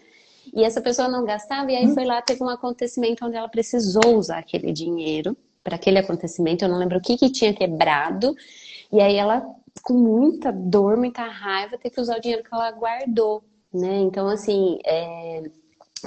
[0.54, 4.18] E essa pessoa não gastava, e aí foi lá, teve um acontecimento onde ela precisou
[4.18, 6.64] usar aquele dinheiro para aquele acontecimento.
[6.64, 8.36] Eu não lembro o que, que tinha quebrado.
[8.92, 9.44] E aí ela,
[9.82, 13.44] com muita dor, muita raiva, teve que usar o dinheiro que ela guardou.
[13.74, 14.02] Né?
[14.02, 15.44] Então, assim, é...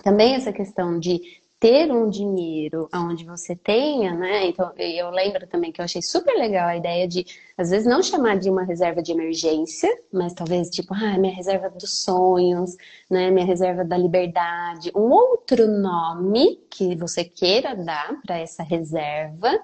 [0.04, 1.20] também essa questão de
[1.58, 4.46] ter um dinheiro onde você tenha, né?
[4.46, 7.24] Então, eu lembro também que eu achei super legal a ideia de,
[7.56, 11.70] às vezes, não chamar de uma reserva de emergência, mas talvez tipo, ah, minha reserva
[11.70, 12.76] dos sonhos,
[13.10, 13.30] né?
[13.30, 14.92] Minha reserva da liberdade.
[14.94, 19.58] Um outro nome que você queira dar para essa reserva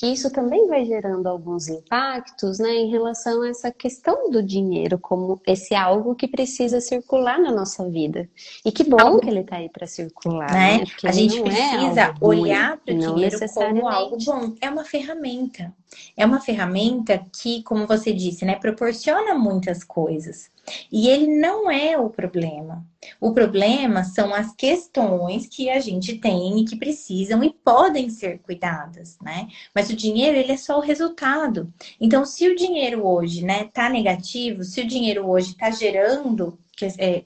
[0.00, 4.98] que isso também vai gerando alguns impactos né, em relação a essa questão do dinheiro
[4.98, 8.26] como esse algo que precisa circular na nossa vida.
[8.64, 10.50] E que bom que ele está aí para circular.
[10.50, 10.78] Né?
[10.78, 10.84] né?
[11.04, 14.54] A gente é precisa é olhar para o dinheiro como algo bom.
[14.58, 15.70] É uma ferramenta.
[16.16, 20.50] É uma ferramenta que, como você disse, né, proporciona muitas coisas.
[20.90, 22.86] E ele não é o problema.
[23.20, 28.38] O problema são as questões que a gente tem e que precisam e podem ser
[28.40, 29.48] cuidadas, né?
[29.74, 31.72] Mas o dinheiro, ele é só o resultado.
[32.00, 36.58] Então, se o dinheiro hoje, né, tá negativo, se o dinheiro hoje tá gerando
[36.98, 37.24] é,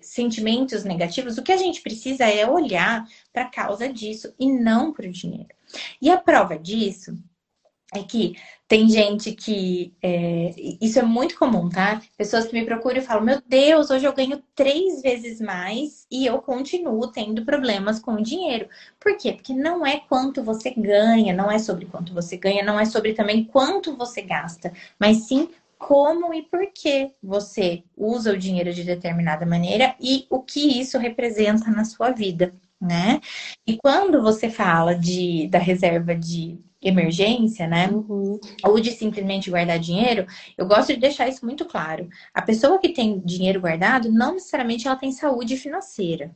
[0.00, 4.92] sentimentos negativos, o que a gente precisa é olhar para a causa disso e não
[4.92, 5.48] para o dinheiro.
[6.00, 7.16] E a prova disso
[7.94, 8.36] é que
[8.66, 9.94] tem gente que.
[10.02, 12.02] É, isso é muito comum, tá?
[12.18, 16.26] Pessoas que me procuram e falam: Meu Deus, hoje eu ganho três vezes mais e
[16.26, 18.68] eu continuo tendo problemas com o dinheiro.
[19.00, 19.32] Por quê?
[19.32, 23.14] Porque não é quanto você ganha, não é sobre quanto você ganha, não é sobre
[23.14, 28.82] também quanto você gasta, mas sim como e por que você usa o dinheiro de
[28.84, 33.20] determinada maneira e o que isso representa na sua vida, né?
[33.66, 37.88] E quando você fala de, da reserva de emergência, né?
[37.88, 38.38] Uhum.
[38.64, 40.26] Ou de simplesmente guardar dinheiro,
[40.56, 42.08] eu gosto de deixar isso muito claro.
[42.32, 46.34] A pessoa que tem dinheiro guardado, não necessariamente ela tem saúde financeira.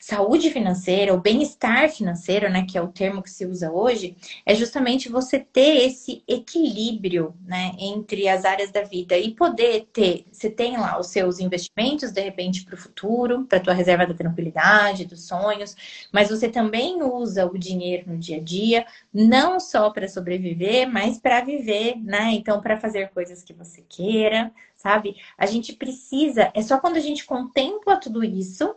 [0.00, 4.54] Saúde financeira, o bem-estar financeiro, né, que é o termo que se usa hoje, é
[4.54, 10.48] justamente você ter esse equilíbrio, né, entre as áreas da vida e poder ter, você
[10.48, 15.04] tem lá os seus investimentos de repente para o futuro, para tua reserva da tranquilidade,
[15.04, 15.74] dos sonhos,
[16.12, 21.18] mas você também usa o dinheiro no dia a dia, não só para sobreviver, mas
[21.18, 22.30] para viver, né?
[22.32, 25.16] Então, para fazer coisas que você queira, sabe?
[25.36, 28.74] A gente precisa, é só quando a gente contempla tudo isso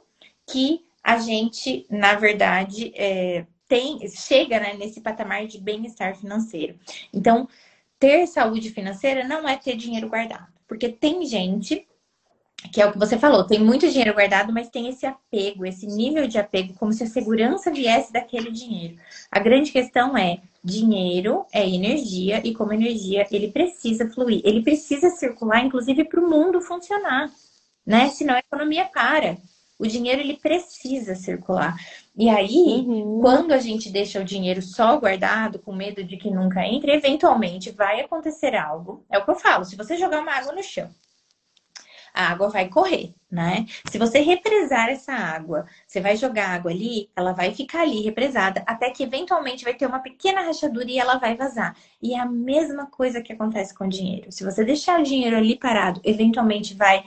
[0.51, 6.77] que a gente, na verdade, é, tem, chega né, nesse patamar de bem-estar financeiro.
[7.13, 7.47] Então,
[7.99, 10.47] ter saúde financeira não é ter dinheiro guardado.
[10.67, 11.87] Porque tem gente,
[12.71, 15.85] que é o que você falou, tem muito dinheiro guardado, mas tem esse apego, esse
[15.85, 18.97] nível de apego, como se a segurança viesse daquele dinheiro.
[19.31, 25.09] A grande questão é: dinheiro é energia, e como energia, ele precisa fluir, ele precisa
[25.09, 27.31] circular, inclusive, para o mundo funcionar.
[27.85, 28.09] Né?
[28.09, 29.37] Senão a economia para.
[29.79, 31.75] O dinheiro ele precisa circular.
[32.15, 33.21] E aí, uhum.
[33.21, 37.71] quando a gente deixa o dinheiro só guardado, com medo de que nunca entre, eventualmente
[37.71, 39.05] vai acontecer algo.
[39.09, 40.89] É o que eu falo: se você jogar uma água no chão,
[42.13, 43.65] a água vai correr, né?
[43.89, 48.63] Se você represar essa água, você vai jogar água ali, ela vai ficar ali represada,
[48.65, 51.75] até que eventualmente vai ter uma pequena rachadura e ela vai vazar.
[52.01, 54.31] E é a mesma coisa que acontece com o dinheiro.
[54.31, 57.03] Se você deixar o dinheiro ali parado, eventualmente vai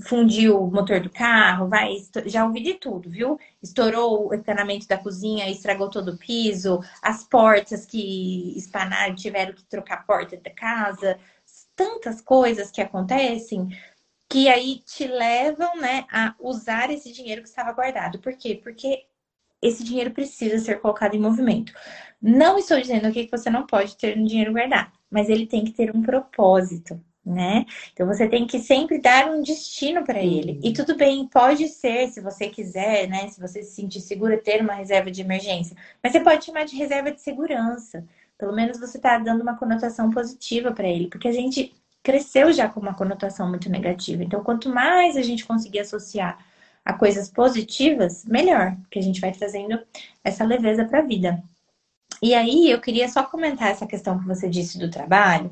[0.00, 1.94] fundiu o motor do carro, vai,
[2.26, 3.38] já ouvi de tudo, viu?
[3.62, 9.64] Estourou o encanamento da cozinha, estragou todo o piso, as portas que espanaram, tiveram que
[9.64, 11.18] trocar a porta da casa,
[11.76, 13.68] tantas coisas que acontecem
[14.28, 18.18] que aí te levam, né, a usar esse dinheiro que estava guardado.
[18.18, 18.60] Por quê?
[18.62, 19.06] Porque
[19.62, 21.72] esse dinheiro precisa ser colocado em movimento.
[22.20, 25.64] Não estou dizendo aqui que você não pode ter um dinheiro guardado, mas ele tem
[25.64, 27.64] que ter um propósito né?
[27.92, 30.60] Então você tem que sempre dar um destino para ele.
[30.62, 33.28] E tudo bem, pode ser, se você quiser, né?
[33.28, 35.76] Se você se sentir segura, ter uma reserva de emergência.
[36.02, 38.04] Mas você pode chamar de reserva de segurança.
[38.36, 42.68] Pelo menos você está dando uma conotação positiva para ele, porque a gente cresceu já
[42.68, 44.22] com uma conotação muito negativa.
[44.22, 46.38] Então, quanto mais a gente conseguir associar
[46.84, 49.80] a coisas positivas, melhor, porque a gente vai trazendo
[50.22, 51.42] essa leveza para a vida.
[52.20, 55.50] E aí, eu queria só comentar essa questão que você disse do trabalho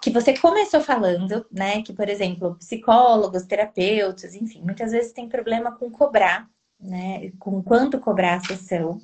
[0.00, 1.82] que você começou falando, né?
[1.82, 6.48] Que, por exemplo, psicólogos, terapeutas, enfim, muitas vezes tem problema com cobrar,
[6.78, 7.30] né?
[7.38, 9.00] Com quanto cobrar a sessão,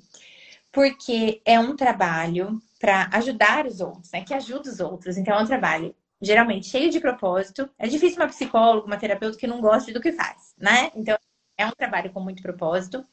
[0.72, 4.22] porque é um trabalho para ajudar os outros, né?
[4.22, 5.16] Que ajuda os outros.
[5.16, 7.68] Então, é um trabalho geralmente cheio de propósito.
[7.78, 10.90] É difícil uma psicóloga, uma terapeuta que não goste do que faz, né?
[10.94, 11.16] Então,
[11.58, 13.04] é um trabalho com muito propósito.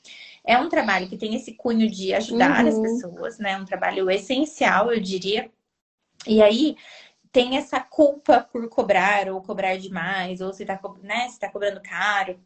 [0.46, 2.70] É um trabalho que tem esse cunho de ajudar uhum.
[2.70, 3.58] as pessoas, né?
[3.58, 5.50] Um trabalho essencial, eu diria.
[6.28, 6.76] E aí,
[7.34, 11.82] tem essa culpa por cobrar ou cobrar demais, ou se está né, se tá cobrando
[11.82, 12.40] caro.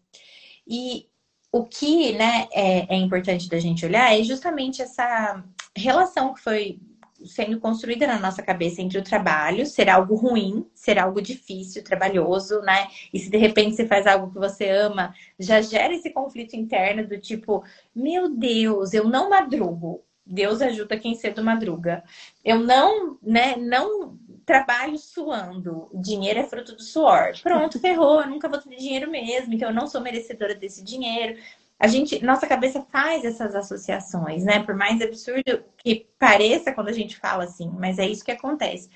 [0.65, 1.07] E
[1.51, 5.43] o que né, é, é importante da gente olhar é justamente essa
[5.75, 6.79] relação que foi
[7.25, 12.61] sendo construída na nossa cabeça entre o trabalho ser algo ruim, ser algo difícil, trabalhoso,
[12.61, 12.88] né?
[13.13, 17.07] E se de repente você faz algo que você ama, já gera esse conflito interno
[17.07, 17.63] do tipo,
[17.93, 20.03] meu Deus, eu não madrugo.
[20.25, 22.03] Deus ajuda quem cedo madruga.
[22.43, 27.34] Eu não, né, não trabalho suando, dinheiro é fruto do suor.
[27.43, 31.38] Pronto, ferrou, eu nunca vou ter dinheiro mesmo, então eu não sou merecedora desse dinheiro.
[31.78, 34.64] A gente, nossa cabeça faz essas associações, né?
[34.64, 38.89] Por mais absurdo que pareça quando a gente fala assim, mas é isso que acontece.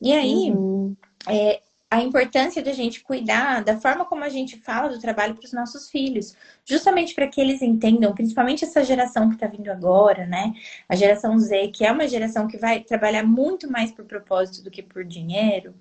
[0.00, 0.96] E aí, uhum.
[1.28, 1.60] é,
[1.94, 5.44] a importância de a gente cuidar da forma como a gente fala do trabalho para
[5.44, 10.26] os nossos filhos, justamente para que eles entendam, principalmente essa geração que está vindo agora,
[10.26, 10.52] né?
[10.88, 14.72] A geração Z, que é uma geração que vai trabalhar muito mais por propósito do
[14.72, 15.72] que por dinheiro,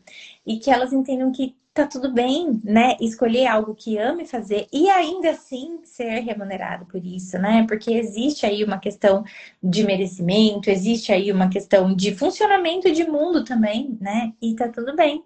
[0.46, 2.96] e que elas entendam que tá tudo bem, né?
[3.02, 7.66] Escolher algo que ame fazer e ainda assim ser remunerado por isso, né?
[7.68, 9.24] Porque existe aí uma questão
[9.64, 14.32] de merecimento, existe aí uma questão de funcionamento de mundo também, né?
[14.40, 15.24] E tá tudo bem.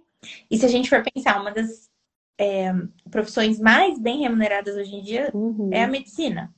[0.49, 1.89] E se a gente for pensar, uma das
[2.37, 2.71] é,
[3.09, 5.69] profissões mais bem remuneradas hoje em dia uhum.
[5.71, 6.53] é a medicina.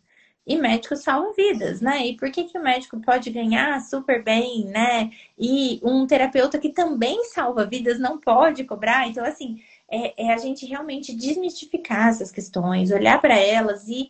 [0.46, 2.08] E médico salva vidas, né?
[2.08, 5.12] E por que, que o médico pode ganhar super bem, né?
[5.38, 9.08] E um terapeuta que também salva vidas não pode cobrar?
[9.08, 14.10] Então, assim, é, é a gente realmente desmistificar essas questões, olhar para elas e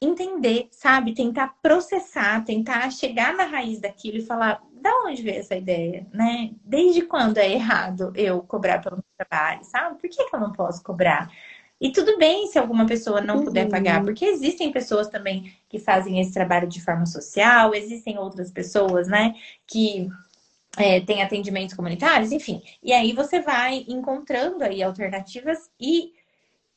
[0.00, 1.12] entender, sabe?
[1.12, 6.50] Tentar processar, tentar chegar na raiz daquilo e falar da onde veio essa ideia, né?
[6.62, 9.98] Desde quando é errado eu cobrar pelo meu trabalho, sabe?
[9.98, 11.30] Por que, que eu não posso cobrar?
[11.80, 13.44] E tudo bem se alguma pessoa não uhum.
[13.44, 18.50] puder pagar, porque existem pessoas também que fazem esse trabalho de forma social, existem outras
[18.50, 19.34] pessoas, né,
[19.66, 20.06] que
[20.76, 22.62] é, têm atendimentos comunitários, enfim.
[22.82, 26.12] E aí você vai encontrando aí alternativas e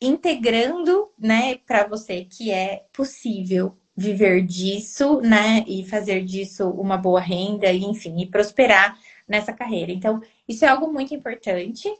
[0.02, 7.20] integrando, né, para você que é possível viver disso, né, e fazer disso uma boa
[7.20, 8.96] renda, e, enfim, e prosperar
[9.28, 9.92] nessa carreira.
[9.92, 11.92] Então, isso é algo muito importante,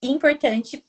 [0.00, 0.84] importante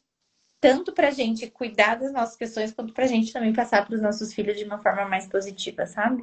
[0.62, 3.96] tanto para a gente cuidar das nossas questões, quanto para a gente também passar para
[3.96, 6.22] os nossos filhos de uma forma mais positiva, sabe?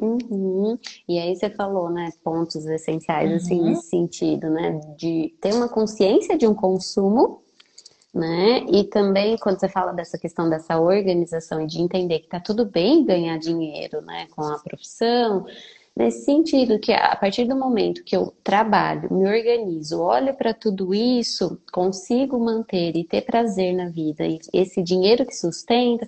[0.00, 0.78] Uhum.
[1.08, 3.70] E aí você falou, né, pontos essenciais, assim, uhum.
[3.70, 7.42] nesse sentido, né, de ter uma consciência de um consumo,
[8.14, 12.40] né, e também quando você fala dessa questão dessa organização e de entender que tá
[12.40, 15.44] tudo bem ganhar dinheiro, né, com a profissão,
[15.94, 20.94] nesse sentido que a partir do momento que eu trabalho, me organizo, olho para tudo
[20.94, 26.06] isso, consigo manter e ter prazer na vida, e esse dinheiro que sustenta,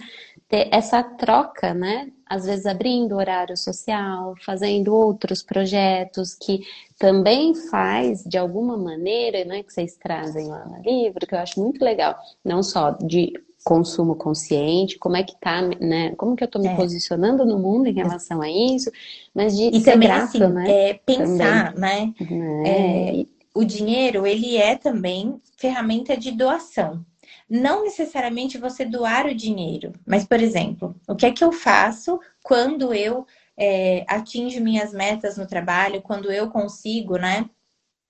[0.49, 2.11] ter essa troca, né?
[2.31, 6.61] Às vezes abrindo horário social, fazendo outros projetos que
[6.97, 11.61] também faz de alguma maneira, né, que vocês trazem lá no livro, que eu acho
[11.61, 13.33] muito legal, não só de
[13.65, 16.15] consumo consciente, como é que tá, né?
[16.17, 16.77] Como que eu tô me é.
[16.77, 18.91] posicionando no mundo em relação a isso,
[19.35, 20.71] mas de e ser também, grato, assim, né?
[20.71, 22.15] É, pensar, também.
[22.21, 22.65] né?
[22.65, 23.21] É.
[23.21, 27.05] É, o dinheiro, ele é também ferramenta de doação
[27.51, 32.21] não necessariamente você doar o dinheiro, mas, por exemplo, o que é que eu faço
[32.45, 33.27] quando eu
[33.57, 37.51] é, atinjo minhas metas no trabalho, quando eu consigo, né?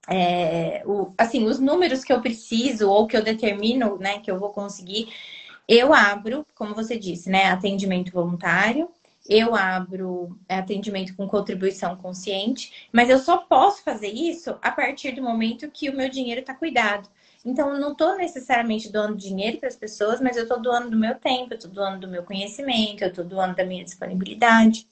[0.08, 4.38] É, o, assim, os números que eu preciso ou que eu determino, né, que eu
[4.38, 5.08] vou conseguir,
[5.68, 8.90] eu abro, como você disse, né, atendimento voluntário,
[9.28, 15.22] eu abro atendimento com contribuição consciente, mas eu só posso fazer isso a partir do
[15.22, 17.08] momento que o meu dinheiro está cuidado.
[17.44, 20.96] Então, eu não estou necessariamente doando dinheiro para as pessoas, mas eu estou doando do
[20.96, 24.86] meu tempo, eu estou doando do meu conhecimento, eu estou doando da minha disponibilidade.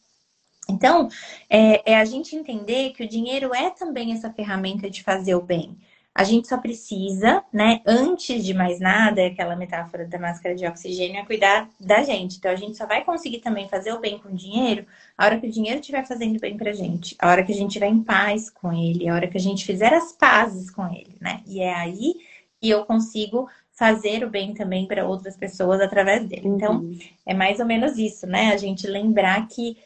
[0.69, 1.09] Então,
[1.49, 5.43] é, é, a gente entender que o dinheiro é também essa ferramenta de fazer o
[5.43, 5.77] bem.
[6.15, 11.21] A gente só precisa, né, antes de mais nada, aquela metáfora da máscara de oxigênio,
[11.21, 12.39] é cuidar da gente.
[12.39, 14.85] Então, a gente só vai conseguir também fazer o bem com o dinheiro
[15.17, 17.69] a hora que o dinheiro estiver fazendo bem pra gente, a hora que a gente
[17.69, 21.17] estiver em paz com ele, a hora que a gente fizer as pazes com ele,
[21.21, 21.41] né?
[21.47, 22.17] E é aí
[22.63, 26.49] e eu consigo fazer o bem também para outras pessoas através dele.
[26.49, 26.99] Então, uhum.
[27.25, 28.53] é mais ou menos isso, né?
[28.53, 29.77] A gente lembrar que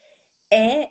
[0.51, 0.89] é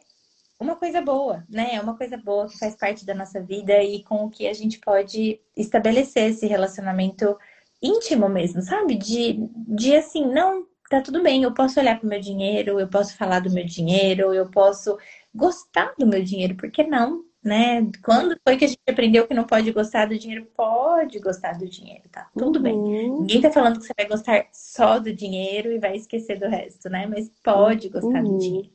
[0.58, 1.74] uma coisa boa, né?
[1.74, 4.54] É uma coisa boa que faz parte da nossa vida e com o que a
[4.54, 7.36] gente pode estabelecer esse relacionamento
[7.82, 8.94] íntimo mesmo, sabe?
[8.94, 12.86] De, de assim, não, tá tudo bem, eu posso olhar para o meu dinheiro, eu
[12.86, 14.96] posso falar do meu dinheiro, eu posso
[15.34, 17.24] gostar do meu dinheiro, por que não?
[17.42, 17.90] Né?
[18.04, 20.46] Quando foi que a gente aprendeu que não pode gostar do dinheiro?
[20.56, 22.28] Pode gostar do dinheiro, tá?
[22.38, 22.62] Tudo uhum.
[22.62, 23.10] bem.
[23.20, 26.88] Ninguém tá falando que você vai gostar só do dinheiro e vai esquecer do resto,
[26.88, 27.06] né?
[27.06, 28.32] Mas pode gostar uhum.
[28.32, 28.70] do dinheiro.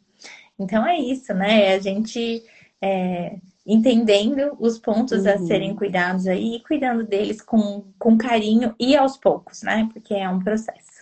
[0.59, 1.73] Então é isso, né?
[1.73, 2.43] A gente
[2.81, 5.33] é, entendendo os pontos uhum.
[5.33, 9.89] a serem cuidados aí e cuidando deles com, com carinho e aos poucos, né?
[9.93, 10.96] Porque é um processo.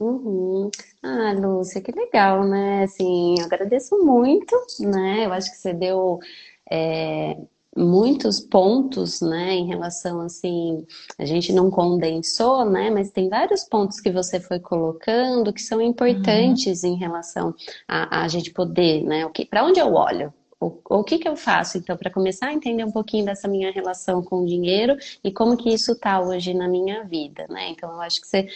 [0.00, 0.70] Uhum.
[1.02, 2.84] Ah, Lúcia, que legal, né?
[2.84, 5.26] Assim, eu agradeço muito, né?
[5.26, 6.20] Eu acho que você deu
[6.70, 7.36] é,
[7.76, 10.86] muitos pontos, né, em relação assim,
[11.18, 15.80] a gente não condensou, né, mas tem vários pontos que você foi colocando que são
[15.80, 16.90] importantes uhum.
[16.90, 17.54] em relação
[17.86, 21.28] a, a gente poder, né, o que, para onde eu olho, o, o que, que
[21.28, 24.96] eu faço, então, para começar a entender um pouquinho dessa minha relação com o dinheiro
[25.22, 27.70] e como que isso está hoje na minha vida, né?
[27.70, 28.48] Então, eu acho que você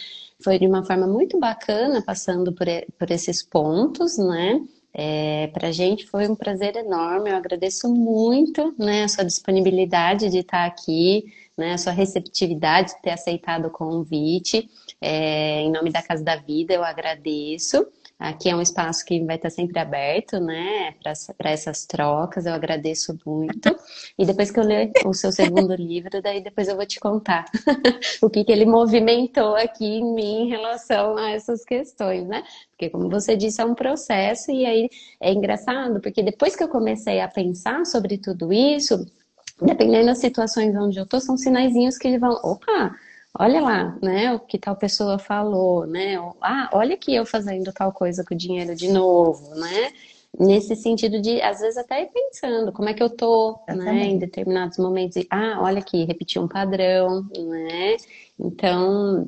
[0.43, 2.67] foi de uma forma muito bacana passando por,
[2.97, 4.59] por esses pontos, né?
[4.95, 10.29] É, para a gente foi um prazer enorme, eu agradeço muito né, a sua disponibilidade
[10.29, 11.23] de estar aqui,
[11.57, 14.69] né, a sua receptividade de ter aceitado o convite.
[15.01, 17.87] É, em nome da Casa da Vida, eu agradeço.
[18.23, 20.95] Aqui é um espaço que vai estar sempre aberto, né,
[21.37, 22.45] para essas trocas.
[22.45, 23.75] Eu agradeço muito.
[24.17, 27.43] E depois que eu ler o seu segundo livro, daí depois eu vou te contar
[28.23, 32.45] o que, que ele movimentou aqui em mim em relação a essas questões, né?
[32.69, 36.69] Porque, como você disse, é um processo, e aí é engraçado, porque depois que eu
[36.69, 39.05] comecei a pensar sobre tudo isso,
[39.61, 42.95] dependendo das situações onde eu tô, são sinaizinhos que vão, opa,
[43.37, 47.91] olha lá, né, o que tal pessoa falou, né, ah, olha aqui eu fazendo tal
[47.91, 49.91] coisa com o dinheiro de novo, né,
[50.39, 54.17] nesse sentido de, às vezes, até ir pensando como é que eu tô, né, em
[54.17, 57.97] determinados momentos, e, ah, olha aqui, repetir um padrão, né,
[58.39, 59.27] então,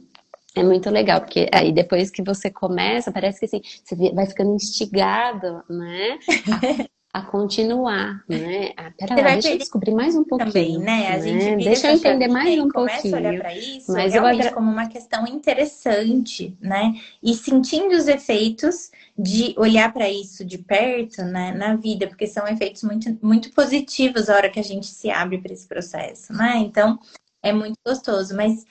[0.56, 4.56] é muito legal, porque aí depois que você começa, parece que assim, você vai ficando
[4.56, 6.18] instigado, né?
[7.16, 8.74] a continuar, né?
[8.76, 10.52] Ah, pera lá, deixa eu descobrir mais um pouquinho.
[10.52, 11.16] Também, né?
[11.16, 11.56] A gente né?
[11.64, 12.74] deixa eu entender mais um pouquinho.
[12.74, 16.94] Começa a olhar para isso mas realmente eu como uma questão interessante, né?
[17.24, 22.46] E sentindo os efeitos de olhar para isso de perto, né, na vida, porque são
[22.50, 26.58] efeitos muito, muito positivos a hora que a gente se abre para esse processo, né?
[26.58, 27.00] Então,
[27.42, 28.66] é muito gostoso, mas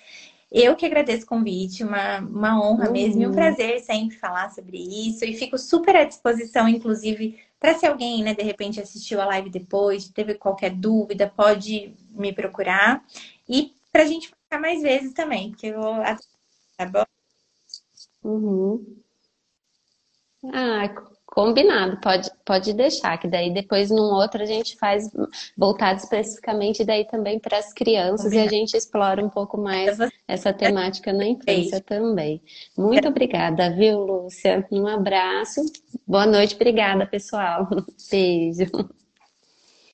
[0.52, 2.92] eu que agradeço o convite, uma, uma honra uhum.
[2.92, 5.24] mesmo e um prazer sempre falar sobre isso.
[5.24, 9.48] E fico super à disposição, inclusive, para se alguém, né, de repente assistiu a live
[9.50, 13.02] depois, teve qualquer dúvida, pode me procurar.
[13.48, 15.94] E para a gente ficar mais vezes também, porque eu vou.
[16.76, 17.04] Tá bom?
[18.24, 19.02] Uhum.
[20.52, 25.10] Ah, Combinado, pode, pode deixar, que daí depois num outro a gente faz
[25.58, 28.46] voltado especificamente daí também para as crianças Combinado.
[28.46, 32.40] e a gente explora um pouco mais essa temática na infância também.
[32.78, 34.64] Muito obrigada, viu, Lúcia?
[34.70, 35.60] Um abraço.
[36.06, 37.68] Boa noite, obrigada, pessoal.
[38.08, 38.70] Beijo.